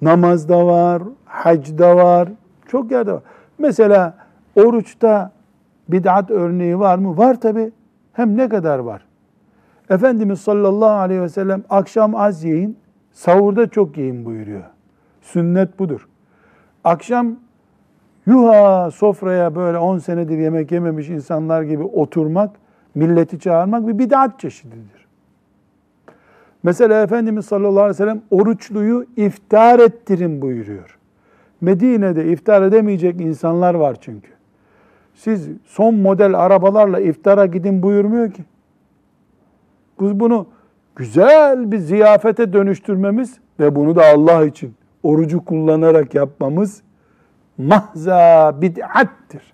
namazda 0.02 0.66
var, 0.66 1.04
hacda 1.26 1.96
var, 1.96 2.30
çok 2.68 2.92
yerde 2.92 3.14
var. 3.14 3.24
Mesela 3.58 4.18
oruçta 4.56 5.32
bid'at 5.90 6.32
örneği 6.32 6.80
var 6.80 6.98
mı? 6.98 7.18
Var 7.18 7.42
tabi. 7.42 7.72
Hem 8.14 8.38
ne 8.38 8.50
kadar 8.50 8.80
var? 8.80 9.11
Efendimiz 9.92 10.42
sallallahu 10.42 10.90
aleyhi 10.90 11.22
ve 11.22 11.30
sellem 11.30 11.64
akşam 11.70 12.16
az 12.16 12.44
yiyin, 12.44 12.78
sahurda 13.12 13.70
çok 13.70 13.98
yiyin 13.98 14.26
buyuruyor. 14.26 14.64
Sünnet 15.22 15.80
budur. 15.80 16.08
Akşam 16.84 17.36
yuha 18.26 18.92
sofraya 18.92 19.56
böyle 19.56 19.78
10 19.78 19.98
senedir 19.98 20.38
yemek 20.38 20.72
yememiş 20.72 21.10
insanlar 21.10 21.62
gibi 21.62 21.84
oturmak, 21.84 22.50
milleti 22.96 23.40
çağırmak 23.40 23.88
bir 23.88 24.00
bid'at 24.00 24.40
çeşididir. 24.40 25.08
Mesela 26.64 27.04
Efendimiz 27.04 27.46
sallallahu 27.46 27.80
aleyhi 27.80 27.90
ve 27.90 27.94
sellem 27.94 28.22
oruçluyu 28.32 29.06
iftar 29.18 29.80
ettirin 29.80 30.42
buyuruyor. 30.42 30.98
Medine'de 31.62 32.26
iftar 32.26 32.62
edemeyecek 32.62 33.22
insanlar 33.22 33.74
var 33.74 33.98
çünkü. 34.02 34.32
Siz 35.16 35.50
son 35.66 35.96
model 35.96 36.34
arabalarla 36.34 37.00
iftara 37.00 37.46
gidin 37.46 37.84
buyurmuyor 37.84 38.32
ki. 38.32 38.44
Biz 40.02 40.20
bunu 40.20 40.48
güzel 40.96 41.72
bir 41.72 41.78
ziyafete 41.78 42.54
dönüştürmemiz 42.54 43.38
ve 43.60 43.76
bunu 43.76 43.96
da 43.96 44.06
Allah 44.06 44.46
için 44.46 44.74
orucu 45.04 45.46
kullanarak 45.46 46.16
yapmamız 46.16 46.82
mahza 47.58 48.56
bid'attir. 48.62 49.54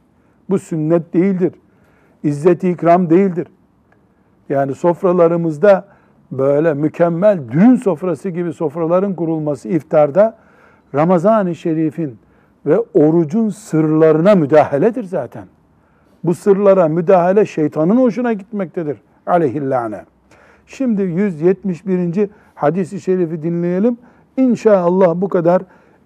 Bu 0.49 0.60
sünnet 0.60 1.13
değildir. 1.13 1.53
İzzet-i 2.23 2.69
ikram 2.69 3.10
değildir. 3.10 3.47
Yani 4.49 4.75
sofralarımızda 4.75 5.86
böyle 6.31 6.73
mükemmel 6.73 7.39
düğün 7.51 7.75
sofrası 7.75 8.29
gibi 8.29 8.53
sofraların 8.53 9.15
kurulması 9.15 9.69
iftarda 9.69 10.38
Ramazan-ı 10.95 11.55
Şerif'in 11.55 12.19
ve 12.65 12.79
orucun 12.93 13.49
sırlarına 13.49 14.36
müdahaledir 14.36 15.03
zaten. 15.03 15.45
Bu 16.23 16.33
sırlara 16.33 16.88
müdahale 16.88 17.45
şeytanın 17.45 17.97
hoşuna 17.97 18.33
gitmektedir. 18.33 18.97
Aleyhillâne. 19.25 20.05
Şimdi 20.67 21.01
171. 21.01 22.30
hadisi 22.56 23.01
şerifi 23.01 23.43
dinleyelim. 23.43 23.97
İnşallah 24.38 25.15
bu 25.15 25.30
kadar 25.30 25.62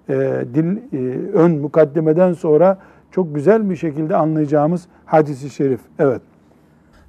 e, 0.09 0.13
dil, 0.53 0.77
e, 0.93 0.97
ön 1.33 1.51
mukaddemeden 1.51 2.33
sonra 2.33 2.77
çok 3.11 3.35
güzel 3.35 3.69
bir 3.69 3.75
şekilde 3.75 4.15
anlayacağımız 4.15 4.87
hadisi 5.05 5.49
şerif. 5.49 5.81
Evet. 5.99 6.21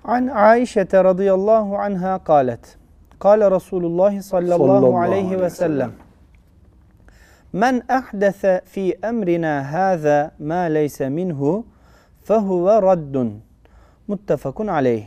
An 0.04 0.26
Aişe 0.26 0.86
radıyallahu 0.92 1.76
anha 1.78 2.24
kalet. 2.24 2.76
Kale 3.18 3.50
Resulullah 3.50 4.22
sallallahu, 4.22 4.98
aleyhi 4.98 5.40
ve 5.40 5.50
sellem. 5.50 5.90
Men 7.52 7.82
ahdese 7.88 8.60
fi 8.64 8.98
emrina 9.02 9.72
haza 9.72 10.30
ma 10.38 10.54
leyse 10.54 11.08
minhu 11.08 11.64
fehuve 12.24 12.82
raddun. 12.82 13.32
Muttefakun 14.08 14.66
aleyh. 14.66 15.06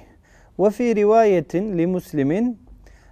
Ve 0.59 0.69
fi 0.69 0.95
rivayetin 0.95 1.77
li 1.77 1.87
muslimin 1.87 2.59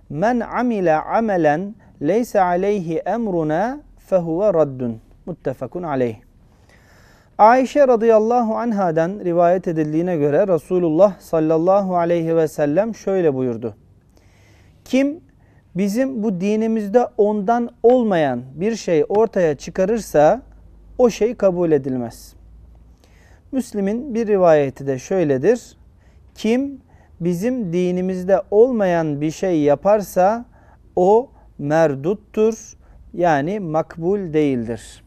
men 0.10 0.39
amile 0.39 0.95
amelen 0.95 1.75
leyse 2.01 2.41
aleyhi 2.41 2.97
emruna 2.97 3.79
fehuve 3.97 4.53
raddun. 4.53 5.01
Muttefakun 5.25 5.84
aleyh. 5.84 6.15
Ayşe 7.38 7.88
radıyallahu 7.88 8.56
anhadan 8.56 9.19
rivayet 9.23 9.67
edildiğine 9.67 10.17
göre 10.17 10.47
Resulullah 10.47 11.19
sallallahu 11.19 11.97
aleyhi 11.97 12.36
ve 12.36 12.47
sellem 12.47 12.95
şöyle 12.95 13.34
buyurdu. 13.34 13.75
Kim 14.86 15.19
bizim 15.75 16.23
bu 16.23 16.41
dinimizde 16.41 17.08
ondan 17.17 17.69
olmayan 17.84 18.41
bir 18.56 18.75
şey 18.75 19.06
ortaya 19.10 19.56
çıkarırsa 19.56 20.41
o 20.97 21.10
şey 21.10 21.36
kabul 21.36 21.71
edilmez. 21.71 22.34
Müslim'in 23.51 24.13
bir 24.13 24.27
rivayeti 24.27 24.88
de 24.88 24.99
şöyledir. 24.99 25.77
Kim 26.36 26.82
bizim 27.19 27.73
dinimizde 27.73 28.41
olmayan 28.52 29.21
bir 29.21 29.32
şey 29.32 29.62
yaparsa 29.62 30.45
o 30.95 31.30
merduttur 31.60 32.73
yani 33.13 33.60
makbul 33.60 34.34
değildir. 34.34 35.04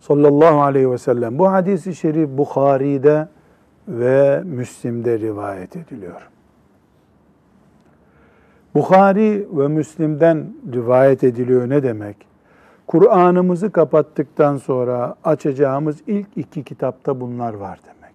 Sallallahu 0.00 0.62
aleyhi 0.62 0.90
ve 0.90 0.98
sellem. 0.98 1.38
Bu 1.38 1.52
hadisi 1.52 1.94
şerif 1.94 2.28
Bukhari'de 2.28 3.28
ve 3.88 4.42
Müslim'de 4.44 5.18
rivayet 5.18 5.76
ediliyor. 5.76 6.28
Bukhari 8.74 9.48
ve 9.52 9.68
Müslim'den 9.68 10.54
rivayet 10.72 11.24
ediliyor 11.24 11.68
ne 11.68 11.82
demek? 11.82 12.16
Kur'an'ımızı 12.86 13.72
kapattıktan 13.72 14.56
sonra 14.56 15.14
açacağımız 15.24 16.02
ilk 16.06 16.28
iki 16.36 16.64
kitapta 16.64 17.20
bunlar 17.20 17.54
var 17.54 17.80
demek. 17.84 18.14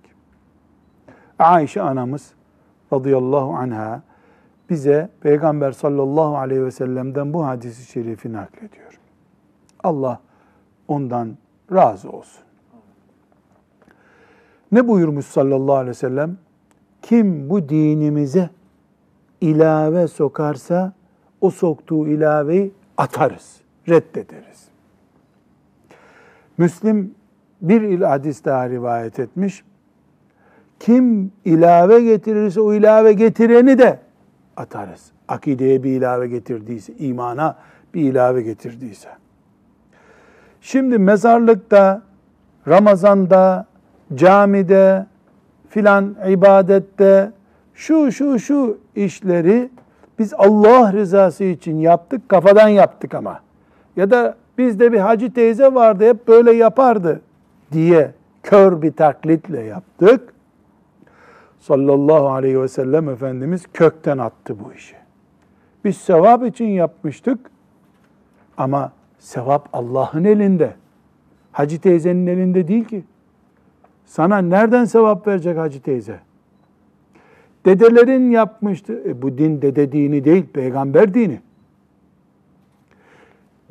Ayşe 1.39 1.81
anamız 1.81 2.33
radıyallahu 2.93 3.53
anha 3.53 4.01
bize 4.69 5.09
Peygamber 5.21 5.71
sallallahu 5.71 6.37
aleyhi 6.37 6.65
ve 6.65 6.71
sellem'den 6.71 7.33
bu 7.33 7.45
hadisi 7.45 7.91
şerifi 7.91 8.33
naklediyor. 8.33 8.99
Allah 9.83 10.19
ondan 10.87 11.37
razı 11.71 12.09
olsun. 12.09 12.43
Ne 14.71 14.87
buyurmuş 14.87 15.25
sallallahu 15.25 15.75
aleyhi 15.75 15.89
ve 15.89 15.93
sellem? 15.93 16.37
Kim 17.01 17.49
bu 17.49 17.69
dinimize 17.69 18.49
ilave 19.41 20.07
sokarsa 20.07 20.93
o 21.41 21.49
soktuğu 21.49 22.07
ilaveyi 22.07 22.71
atarız, 22.97 23.61
reddederiz. 23.89 24.67
Müslim 26.57 27.15
bir 27.61 27.81
il 27.81 28.01
hadis 28.01 28.45
daha 28.45 28.69
rivayet 28.69 29.19
etmiş. 29.19 29.63
Kim 30.81 31.31
ilave 31.45 32.01
getirirse 32.03 32.61
o 32.61 32.73
ilave 32.73 33.13
getireni 33.13 33.77
de 33.77 33.99
atarız. 34.57 35.11
Akideye 35.27 35.83
bir 35.83 35.91
ilave 35.91 36.27
getirdiyse, 36.27 36.93
imana 36.93 37.55
bir 37.93 38.01
ilave 38.01 38.41
getirdiyse. 38.41 39.09
Şimdi 40.61 40.97
mezarlıkta, 40.97 42.01
Ramazan'da, 42.67 43.65
camide, 44.15 45.05
filan 45.69 46.15
ibadette 46.29 47.31
şu 47.73 48.11
şu 48.11 48.39
şu 48.39 48.77
işleri 48.95 49.69
biz 50.19 50.33
Allah 50.37 50.93
rızası 50.93 51.43
için 51.43 51.77
yaptık, 51.77 52.29
kafadan 52.29 52.67
yaptık 52.67 53.13
ama. 53.13 53.39
Ya 53.95 54.11
da 54.11 54.35
bizde 54.57 54.91
bir 54.91 54.99
hacı 54.99 55.33
teyze 55.33 55.73
vardı 55.73 56.09
hep 56.09 56.27
böyle 56.27 56.51
yapardı 56.51 57.21
diye 57.71 58.11
kör 58.43 58.81
bir 58.81 58.91
taklitle 58.91 59.61
yaptık. 59.61 60.30
Sallallahu 61.61 62.29
aleyhi 62.29 62.61
ve 62.61 62.67
sellem 62.67 63.09
Efendimiz 63.09 63.63
kökten 63.73 64.17
attı 64.17 64.55
bu 64.65 64.73
işi. 64.73 64.95
Biz 65.85 65.97
sevap 65.97 66.45
için 66.45 66.65
yapmıştık 66.65 67.39
ama 68.57 68.91
sevap 69.19 69.69
Allah'ın 69.73 70.23
elinde. 70.23 70.73
Hacı 71.51 71.81
teyzenin 71.81 72.27
elinde 72.27 72.67
değil 72.67 72.85
ki. 72.85 73.03
Sana 74.05 74.37
nereden 74.37 74.85
sevap 74.85 75.27
verecek 75.27 75.57
hacı 75.57 75.81
teyze? 75.81 76.19
Dedelerin 77.65 78.31
yapmıştı. 78.31 79.03
E, 79.05 79.21
bu 79.21 79.37
din 79.37 79.61
dede 79.61 79.91
dini 79.91 80.25
değil, 80.25 80.45
peygamber 80.53 81.13
dini. 81.13 81.39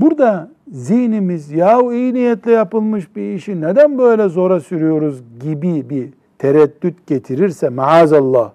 Burada 0.01 0.51
zihnimiz 0.69 1.51
ya 1.51 1.81
iyi 1.93 2.15
niyetle 2.15 2.53
yapılmış 2.53 3.17
bir 3.17 3.35
işi 3.35 3.61
neden 3.61 3.99
böyle 3.99 4.29
zora 4.29 4.61
sürüyoruz 4.61 5.23
gibi 5.41 5.91
bir 5.91 6.20
tereddüt 6.41 7.07
getirirse 7.07 7.69
maazallah 7.69 8.53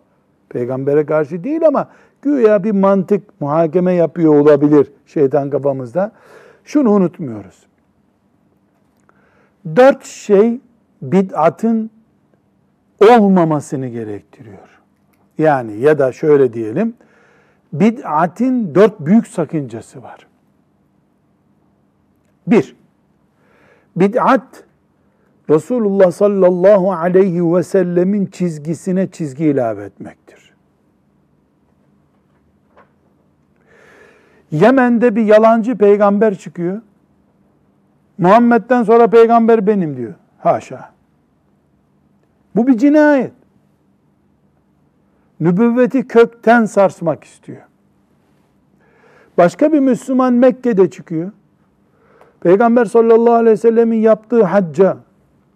peygambere 0.49 1.05
karşı 1.05 1.43
değil 1.43 1.67
ama 1.67 1.89
güya 2.21 2.63
bir 2.63 2.71
mantık 2.71 3.41
muhakeme 3.41 3.93
yapıyor 3.93 4.35
olabilir 4.35 4.91
şeytan 5.05 5.49
kafamızda. 5.49 6.11
Şunu 6.63 6.91
unutmuyoruz. 6.91 7.65
Dört 9.75 10.05
şey 10.05 10.59
bid'atın 11.01 11.89
olmamasını 13.09 13.87
gerektiriyor. 13.87 14.81
Yani 15.37 15.77
ya 15.77 15.99
da 15.99 16.11
şöyle 16.11 16.53
diyelim, 16.53 16.93
bid'atin 17.73 18.75
dört 18.75 18.99
büyük 18.99 19.27
sakıncası 19.27 20.03
var. 20.03 20.27
Bir, 22.47 22.75
bid'at 23.95 24.63
Resulullah 25.49 26.11
sallallahu 26.11 26.93
aleyhi 26.93 27.53
ve 27.53 27.63
sellemin 27.63 28.25
çizgisine 28.25 29.11
çizgi 29.11 29.45
ilave 29.45 29.83
etmektir. 29.83 30.53
Yemen'de 34.51 35.15
bir 35.15 35.25
yalancı 35.25 35.77
peygamber 35.77 36.35
çıkıyor. 36.35 36.81
Muhammed'den 38.17 38.83
sonra 38.83 39.07
peygamber 39.07 39.67
benim 39.67 39.97
diyor. 39.97 40.13
Haşa. 40.37 40.91
Bu 42.55 42.67
bir 42.67 42.77
cinayet. 42.77 43.31
Nübüvveti 45.39 46.07
kökten 46.07 46.65
sarsmak 46.65 47.23
istiyor. 47.23 47.61
Başka 49.37 49.73
bir 49.73 49.79
Müslüman 49.79 50.33
Mekke'de 50.33 50.89
çıkıyor. 50.89 51.31
Peygamber 52.39 52.85
sallallahu 52.85 53.33
aleyhi 53.33 53.53
ve 53.53 53.57
sellemin 53.57 53.97
yaptığı 53.97 54.43
hacca, 54.43 54.97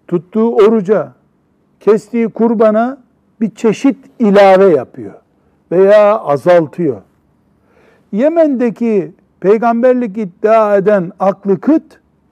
tuttuğu 0.10 0.56
oruca, 0.56 1.12
kestiği 1.80 2.30
kurbana 2.30 2.98
bir 3.42 3.56
çeşit 3.56 3.98
ilave 4.20 4.66
yapıyor 4.66 5.14
veya 5.72 6.20
azaltıyor. 6.20 7.02
Yemen'deki 8.12 9.12
peygamberlik 9.40 10.18
iddia 10.18 10.78
eden 10.78 11.12
aklı 11.20 11.60
kıt 11.60 11.84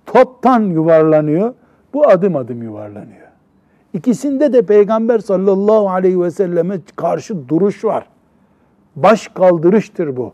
toptan 0.06 0.62
yuvarlanıyor. 0.62 1.54
Bu 1.94 2.08
adım 2.08 2.36
adım 2.36 2.64
yuvarlanıyor. 2.64 3.28
İkisinde 3.94 4.54
de 4.54 4.62
peygamber 4.62 5.20
sallallahu 5.20 5.90
aleyhi 5.90 6.22
ve 6.22 6.32
selleme 6.32 6.80
karşı 6.96 7.50
duruş 7.50 7.86
var. 7.86 8.08
Baş 8.96 9.28
kaldırıştır 9.28 10.18
bu. 10.18 10.34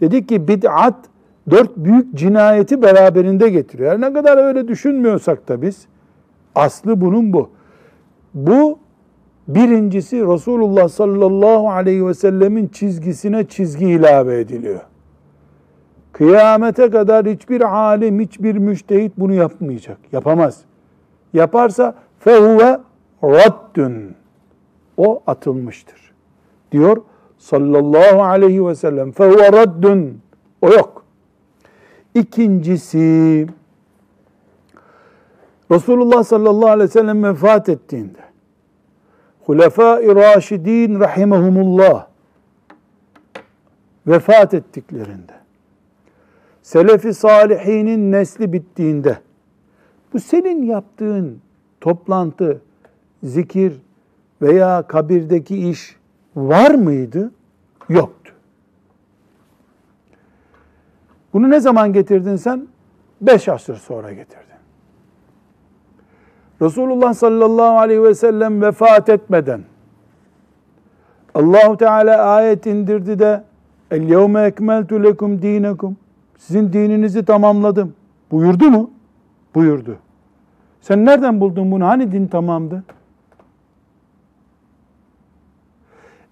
Dedik 0.00 0.28
ki 0.28 0.48
bid'at 0.48 0.96
dört 1.50 1.76
büyük 1.76 2.14
cinayeti 2.14 2.82
beraberinde 2.82 3.48
getiriyor. 3.48 4.00
Ne 4.00 4.12
kadar 4.12 4.44
öyle 4.44 4.68
düşünmüyorsak 4.68 5.48
da 5.48 5.62
biz 5.62 5.86
aslı 6.54 7.00
bunun 7.00 7.32
bu. 7.32 7.50
Bu 8.34 8.78
birincisi 9.48 10.26
Resulullah 10.26 10.88
sallallahu 10.88 11.70
aleyhi 11.70 12.06
ve 12.06 12.14
sellemin 12.14 12.68
çizgisine 12.68 13.44
çizgi 13.44 13.86
ilave 13.86 14.40
ediliyor. 14.40 14.80
Kıyamete 16.12 16.90
kadar 16.90 17.26
hiçbir 17.26 17.60
alim, 17.60 18.20
hiçbir 18.20 18.54
müştehit 18.56 19.12
bunu 19.16 19.32
yapmayacak. 19.32 19.98
Yapamaz. 20.12 20.60
Yaparsa 21.32 21.94
fehuve 22.18 22.80
raddün. 23.24 24.14
O 24.96 25.22
atılmıştır. 25.26 26.12
Diyor 26.72 26.96
sallallahu 27.38 28.22
aleyhi 28.22 28.66
ve 28.66 28.74
sellem. 28.74 29.12
Fehuve 29.12 29.52
raddün. 29.52 30.20
O 30.62 30.68
yok. 30.68 31.04
İkincisi 32.14 33.46
Resulullah 35.74 36.24
sallallahu 36.24 36.68
aleyhi 36.68 36.88
ve 36.88 36.92
sellem 36.92 37.24
vefat 37.24 37.68
ettiğinde 37.68 38.18
Hulefai 39.40 40.14
Raşidin 40.14 41.00
rahimehumullah 41.00 42.06
vefat 44.06 44.54
ettiklerinde 44.54 45.32
Selefi 46.62 47.14
salihinin 47.14 48.12
nesli 48.12 48.52
bittiğinde 48.52 49.18
bu 50.12 50.20
senin 50.20 50.62
yaptığın 50.62 51.40
toplantı, 51.80 52.62
zikir 53.22 53.80
veya 54.42 54.82
kabirdeki 54.82 55.70
iş 55.70 55.96
var 56.36 56.74
mıydı? 56.74 57.32
Yoktu. 57.88 58.32
Bunu 61.32 61.50
ne 61.50 61.60
zaman 61.60 61.92
getirdin 61.92 62.36
sen? 62.36 62.68
Beş 63.20 63.48
asır 63.48 63.76
sonra 63.76 64.12
getirdin. 64.12 64.43
Resulullah 66.62 67.14
sallallahu 67.14 67.78
aleyhi 67.78 68.02
ve 68.02 68.14
sellem 68.14 68.62
vefat 68.62 69.08
etmeden 69.08 69.60
Allahu 71.34 71.76
Teala 71.76 72.22
ayet 72.24 72.66
indirdi 72.66 73.18
de 73.18 73.44
El 73.90 74.02
yevme 74.02 74.42
ekmeltu 74.42 75.02
lekum 75.02 75.42
dinekum 75.42 75.96
sizin 76.38 76.72
dininizi 76.72 77.24
tamamladım. 77.24 77.94
Buyurdu 78.30 78.70
mu? 78.70 78.90
Buyurdu. 79.54 79.96
Sen 80.80 81.04
nereden 81.04 81.40
buldun 81.40 81.72
bunu? 81.72 81.86
Hani 81.86 82.12
din 82.12 82.26
tamamdı? 82.26 82.84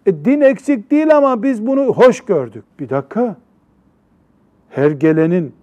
E, 0.06 0.24
din 0.24 0.40
eksik 0.40 0.90
değil 0.90 1.16
ama 1.16 1.42
biz 1.42 1.66
bunu 1.66 1.82
hoş 1.82 2.20
gördük. 2.20 2.64
Bir 2.80 2.88
dakika. 2.88 3.36
Her 4.70 4.90
gelenin 4.90 5.54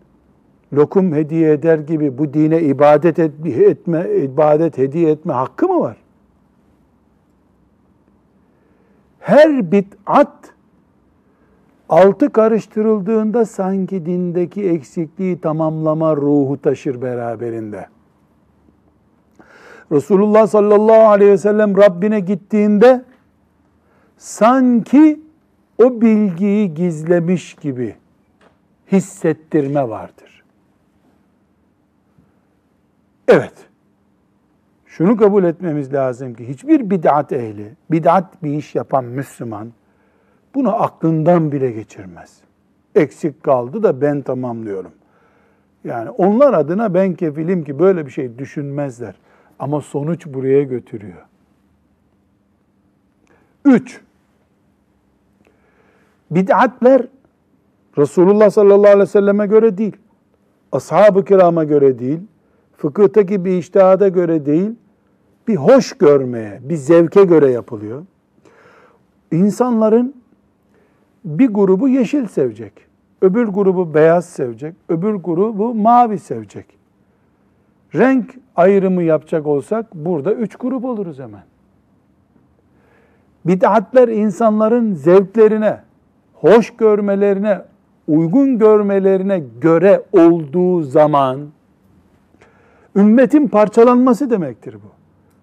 lokum 0.74 1.14
hediye 1.14 1.52
eder 1.52 1.80
gibi 1.80 2.18
bu 2.18 2.34
dine 2.34 2.62
ibadet 2.62 3.20
etme, 3.20 4.10
ibadet 4.10 4.78
hediye 4.78 5.12
etme 5.12 5.34
hakkı 5.34 5.68
mı 5.68 5.80
var? 5.80 5.98
Her 9.20 9.72
bid'at 9.72 10.54
altı 11.90 12.30
karıştırıldığında 12.30 13.46
sanki 13.46 14.06
dindeki 14.06 14.70
eksikliği 14.70 15.42
tamamlama 15.42 16.16
ruhu 16.16 16.62
taşır 16.62 17.02
beraberinde. 17.02 17.86
Resulullah 19.92 20.48
sallallahu 20.48 21.10
aleyhi 21.10 21.32
ve 21.32 21.38
sellem 21.38 21.78
Rabbine 21.78 22.20
gittiğinde 22.20 23.04
sanki 24.18 25.20
o 25.78 26.02
bilgiyi 26.02 26.74
gizlemiş 26.74 27.54
gibi 27.54 27.96
hissettirme 28.92 29.90
vardır. 29.90 30.29
Evet. 33.30 33.54
Şunu 34.86 35.18
kabul 35.18 35.44
etmemiz 35.44 35.94
lazım 35.94 36.34
ki 36.34 36.50
hiçbir 36.50 36.90
bid'at 36.90 37.32
ehli, 37.32 37.72
bid'at 37.92 38.44
bir 38.44 38.54
iş 38.54 38.76
yapan 38.76 39.06
Müslüman 39.06 39.72
bunu 40.56 40.84
aklından 40.84 41.52
bile 41.52 41.72
geçirmez. 41.72 42.38
Eksik 42.96 43.44
kaldı 43.44 43.84
da 43.84 44.02
ben 44.02 44.22
tamamlıyorum. 44.22 44.92
Yani 45.84 46.10
onlar 46.10 46.54
adına 46.54 46.94
ben 46.94 47.14
kefilim 47.14 47.64
ki 47.64 47.80
böyle 47.80 48.06
bir 48.06 48.12
şey 48.12 48.38
düşünmezler. 48.38 49.16
Ama 49.60 49.82
sonuç 49.82 50.28
buraya 50.28 50.64
götürüyor. 50.64 51.26
Üç, 53.66 54.02
bid'atler 56.32 57.08
Resulullah 57.98 58.50
sallallahu 58.50 58.88
aleyhi 58.88 59.00
ve 59.00 59.06
selleme 59.06 59.48
göre 59.48 59.78
değil, 59.78 59.98
ashab-ı 60.72 61.26
kirama 61.26 61.64
göre 61.64 62.00
değil, 62.00 62.20
fıkıhtaki 62.82 63.46
bir 63.46 63.58
iştihada 63.58 64.08
göre 64.08 64.46
değil, 64.46 64.72
bir 65.48 65.56
hoş 65.56 65.94
görmeye, 65.94 66.60
bir 66.64 66.76
zevke 66.76 67.24
göre 67.24 67.52
yapılıyor. 67.52 68.06
İnsanların 69.32 70.16
bir 71.26 71.48
grubu 71.48 71.90
yeşil 71.90 72.28
sevecek, 72.28 72.74
öbür 73.22 73.48
grubu 73.48 73.94
beyaz 73.94 74.26
sevecek, 74.26 74.76
öbür 74.90 75.14
grubu 75.14 75.74
mavi 75.74 76.20
sevecek. 76.20 76.66
Renk 77.96 78.36
ayrımı 78.56 79.04
yapacak 79.04 79.48
olsak 79.48 79.96
burada 79.96 80.34
üç 80.34 80.56
grup 80.56 80.86
oluruz 80.86 81.20
hemen. 81.20 81.44
Bid'atler 83.46 84.08
insanların 84.08 84.94
zevklerine, 84.94 85.80
hoş 86.34 86.76
görmelerine, 86.78 87.62
uygun 88.08 88.60
görmelerine 88.60 89.44
göre 89.62 90.04
olduğu 90.12 90.82
zaman 90.84 91.40
ümmetin 92.96 93.48
parçalanması 93.48 94.30
demektir 94.30 94.74
bu. 94.74 94.92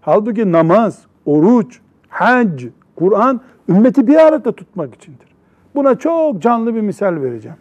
Halbuki 0.00 0.52
namaz, 0.52 1.06
oruç, 1.26 1.80
hac, 2.08 2.64
Kur'an 2.96 3.40
ümmeti 3.68 4.06
bir 4.06 4.16
arada 4.16 4.52
tutmak 4.52 4.94
içindir. 4.94 5.28
Buna 5.74 5.98
çok 5.98 6.42
canlı 6.42 6.74
bir 6.74 6.80
misal 6.80 7.22
vereceğim. 7.22 7.58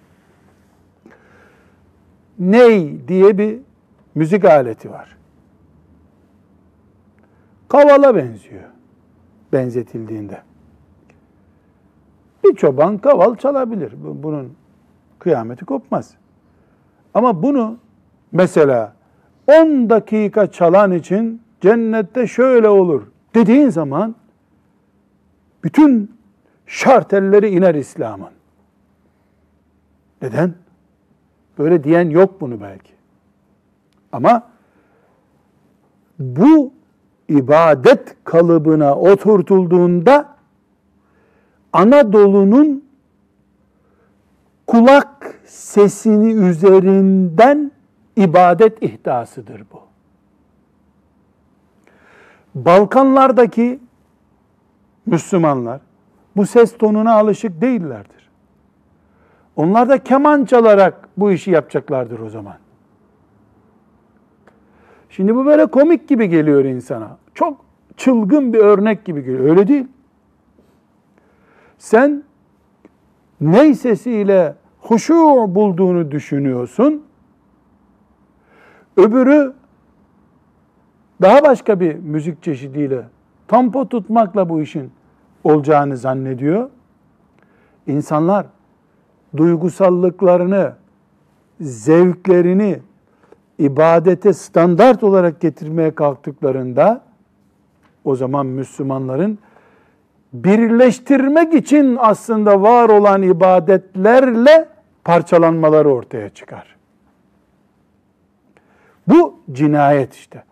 Ney 2.39 3.07
diye 3.07 3.37
bir 3.37 3.59
müzik 4.15 4.45
aleti 4.45 4.91
var. 4.91 5.17
Kavala 7.67 8.15
benziyor 8.15 8.63
benzetildiğinde. 9.53 10.41
Bir 12.43 12.55
çoban 12.55 12.97
kaval 12.97 13.35
çalabilir. 13.35 13.93
Bunun 14.23 14.53
kıyameti 15.19 15.65
kopmaz. 15.65 16.15
Ama 17.13 17.43
bunu 17.43 17.77
mesela 18.31 18.94
10 19.47 19.89
dakika 19.89 20.51
çalan 20.51 20.91
için 20.91 21.41
cennette 21.61 22.27
şöyle 22.27 22.69
olur 22.69 23.03
dediğin 23.35 23.69
zaman 23.69 24.15
bütün 25.63 26.15
şartelleri 26.65 27.49
iner 27.49 27.75
İslam'ın. 27.75 28.31
Neden? 30.21 30.53
Böyle 31.57 31.83
diyen 31.83 32.09
yok 32.09 32.41
bunu 32.41 32.61
belki. 32.61 32.91
Ama 34.11 34.43
bu 36.19 36.73
ibadet 37.29 38.15
kalıbına 38.23 38.95
oturtulduğunda 38.95 40.35
Anadolu'nun 41.73 42.85
kulak 44.67 45.39
sesini 45.45 46.33
üzerinden 46.33 47.71
ibadet 48.15 48.83
ihtasıdır 48.83 49.63
bu. 49.73 49.81
Balkanlardaki 52.55 53.79
Müslümanlar 55.05 55.81
bu 56.35 56.45
ses 56.45 56.77
tonuna 56.77 57.13
alışık 57.13 57.61
değillerdir. 57.61 58.29
Onlar 59.55 59.89
da 59.89 60.03
keman 60.03 60.45
çalarak 60.45 61.09
bu 61.17 61.31
işi 61.31 61.51
yapacaklardır 61.51 62.19
o 62.19 62.29
zaman. 62.29 62.57
Şimdi 65.09 65.35
bu 65.35 65.45
böyle 65.45 65.65
komik 65.65 66.09
gibi 66.09 66.29
geliyor 66.29 66.65
insana. 66.65 67.17
Çok 67.33 67.65
çılgın 67.97 68.53
bir 68.53 68.59
örnek 68.59 69.05
gibi 69.05 69.23
geliyor. 69.23 69.49
Öyle 69.49 69.67
değil. 69.67 69.87
Sen 71.77 72.23
ney 73.41 73.75
sesiyle 73.75 74.55
huşu 74.79 75.15
bulduğunu 75.55 76.11
düşünüyorsun. 76.11 77.04
Öbürü 78.97 79.53
daha 81.21 81.43
başka 81.43 81.79
bir 81.79 81.95
müzik 81.95 82.43
çeşidiyle 82.43 83.03
tampo 83.47 83.89
tutmakla 83.89 84.49
bu 84.49 84.61
işin 84.61 84.91
olacağını 85.43 85.97
zannediyor. 85.97 86.69
İnsanlar 87.87 88.45
duygusallıklarını, 89.37 90.73
zevklerini 91.61 92.79
ibadete 93.59 94.33
standart 94.33 95.03
olarak 95.03 95.41
getirmeye 95.41 95.95
kalktıklarında 95.95 97.01
o 98.03 98.15
zaman 98.15 98.45
Müslümanların 98.45 99.39
birleştirmek 100.33 101.53
için 101.53 101.97
aslında 101.99 102.61
var 102.61 102.89
olan 102.89 103.21
ibadetlerle 103.21 104.69
parçalanmaları 105.03 105.89
ortaya 105.89 106.29
çıkar. 106.29 106.74
Bu 109.07 109.39
cinayet 109.51 110.13
işte. 110.13 110.43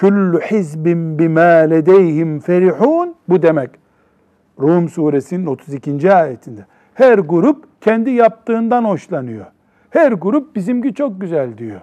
Kullu 0.00 0.40
hizbin 0.40 1.18
bima 1.18 1.40
ledeyhim 1.40 2.40
ferihun 2.40 3.14
bu 3.28 3.42
demek. 3.42 3.70
Rum 4.60 4.88
suresinin 4.88 5.46
32. 5.46 6.12
ayetinde. 6.12 6.66
Her 6.94 7.18
grup 7.18 7.80
kendi 7.80 8.10
yaptığından 8.10 8.84
hoşlanıyor. 8.84 9.46
Her 9.90 10.12
grup 10.12 10.56
bizimki 10.56 10.94
çok 10.94 11.20
güzel 11.20 11.58
diyor. 11.58 11.80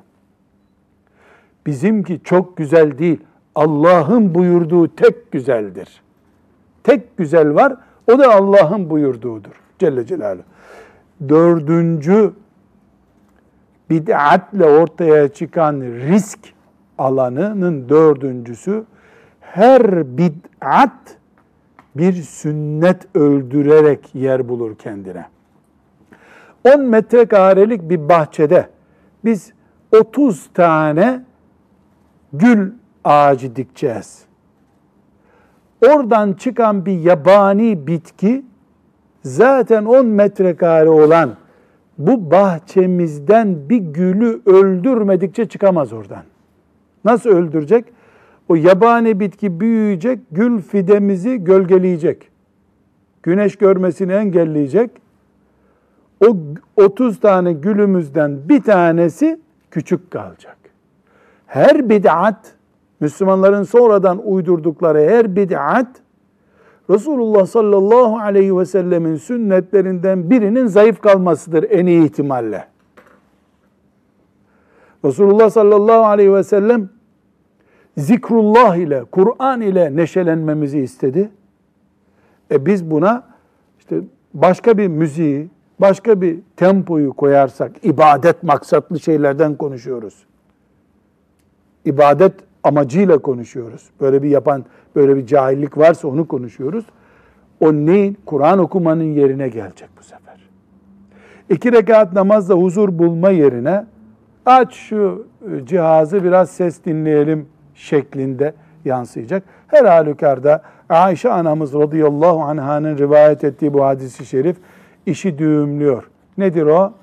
Bizimki 1.65 2.21
çok 2.23 2.57
güzel 2.57 2.97
değil. 2.97 3.19
Allah'ın 3.55 4.35
buyurduğu 4.35 4.95
tek 4.95 5.31
güzeldir. 5.31 6.01
Tek 6.83 7.17
güzel 7.17 7.55
var. 7.55 7.75
O 8.11 8.19
da 8.19 8.33
Allah'ın 8.35 8.89
buyurduğudur. 8.89 9.51
Celle 9.79 10.05
Celaluhu. 10.05 10.43
Dördüncü 11.29 12.33
bid'atle 13.93 14.65
ortaya 14.65 15.27
çıkan 15.27 15.81
risk 15.81 16.39
alanının 16.97 17.89
dördüncüsü 17.89 18.85
her 19.41 20.17
bid'at 20.17 21.17
bir 21.95 22.13
sünnet 22.13 23.15
öldürerek 23.15 24.15
yer 24.15 24.49
bulur 24.49 24.75
kendine. 24.75 25.25
10 26.75 26.81
metrekarelik 26.81 27.89
bir 27.89 28.09
bahçede 28.09 28.69
biz 29.25 29.53
30 29.91 30.49
tane 30.53 31.23
gül 32.33 32.71
ağacı 33.03 33.55
dikeceğiz. 33.55 34.25
Oradan 35.87 36.33
çıkan 36.33 36.85
bir 36.85 36.99
yabani 36.99 37.87
bitki 37.87 38.45
zaten 39.23 39.85
10 39.85 40.05
metrekare 40.05 40.89
olan 40.89 41.35
bu 42.07 42.31
bahçemizden 42.31 43.69
bir 43.69 43.77
gülü 43.77 44.41
öldürmedikçe 44.45 45.45
çıkamaz 45.45 45.93
oradan. 45.93 46.23
Nasıl 47.05 47.29
öldürecek? 47.29 47.85
O 48.49 48.55
yabani 48.55 49.19
bitki 49.19 49.59
büyüyecek, 49.59 50.19
gül 50.31 50.61
fidemizi 50.61 51.43
gölgeleyecek. 51.43 52.29
Güneş 53.23 53.55
görmesini 53.55 54.11
engelleyecek. 54.13 54.91
O 56.27 56.37
30 56.77 57.19
tane 57.19 57.53
gülümüzden 57.53 58.49
bir 58.49 58.61
tanesi 58.61 59.39
küçük 59.71 60.11
kalacak. 60.11 60.57
Her 61.47 61.89
bid'at, 61.89 62.55
Müslümanların 62.99 63.63
sonradan 63.63 64.27
uydurdukları 64.27 64.99
her 64.99 65.35
bid'at, 65.35 65.87
Resulullah 66.89 67.45
sallallahu 67.45 68.17
aleyhi 68.17 68.57
ve 68.57 68.65
sellemin 68.65 69.15
sünnetlerinden 69.15 70.29
birinin 70.29 70.67
zayıf 70.67 71.01
kalmasıdır 71.01 71.65
en 71.69 71.85
iyi 71.85 72.03
ihtimalle. 72.03 72.67
Resulullah 75.05 75.49
sallallahu 75.49 76.05
aleyhi 76.05 76.33
ve 76.33 76.43
sellem 76.43 76.89
zikrullah 77.97 78.75
ile, 78.75 79.03
Kur'an 79.11 79.61
ile 79.61 79.95
neşelenmemizi 79.95 80.79
istedi. 80.79 81.29
E 82.51 82.65
biz 82.65 82.91
buna 82.91 83.23
işte 83.79 84.01
başka 84.33 84.77
bir 84.77 84.87
müziği, 84.87 85.49
başka 85.79 86.21
bir 86.21 86.39
tempoyu 86.55 87.13
koyarsak, 87.13 87.71
ibadet 87.83 88.43
maksatlı 88.43 88.99
şeylerden 88.99 89.55
konuşuyoruz. 89.55 90.25
İbadet 91.85 92.33
amacıyla 92.63 93.17
konuşuyoruz. 93.17 93.89
Böyle 94.01 94.23
bir 94.23 94.29
yapan, 94.29 94.65
böyle 94.95 95.15
bir 95.15 95.25
cahillik 95.25 95.77
varsa 95.77 96.07
onu 96.07 96.27
konuşuyoruz. 96.27 96.85
O 97.59 97.73
neyin? 97.73 98.17
Kur'an 98.25 98.59
okumanın 98.59 99.03
yerine 99.03 99.49
gelecek 99.49 99.89
bu 99.99 100.03
sefer. 100.03 100.49
İki 101.49 101.71
rekat 101.71 102.13
namazda 102.13 102.53
huzur 102.53 102.99
bulma 102.99 103.29
yerine 103.29 103.85
aç 104.45 104.73
şu 104.73 105.27
cihazı 105.65 106.23
biraz 106.23 106.49
ses 106.49 106.85
dinleyelim 106.85 107.47
şeklinde 107.75 108.53
yansıyacak. 108.85 109.43
Her 109.67 109.85
halükarda 109.85 110.61
Ayşe 110.89 111.29
anamız 111.29 111.73
radıyallahu 111.73 112.41
anh'ın 112.41 112.97
rivayet 112.97 113.43
ettiği 113.43 113.73
bu 113.73 113.85
hadisi 113.85 114.25
şerif 114.25 114.57
işi 115.05 115.37
düğümlüyor. 115.37 116.09
Nedir 116.37 116.63
o? 116.63 116.93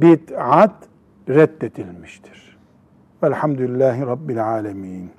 Bid'at 0.00 0.74
reddedilmiştir. 1.28 2.58
Velhamdülillahi 3.22 4.06
Rabbil 4.06 4.44
alemin. 4.44 5.10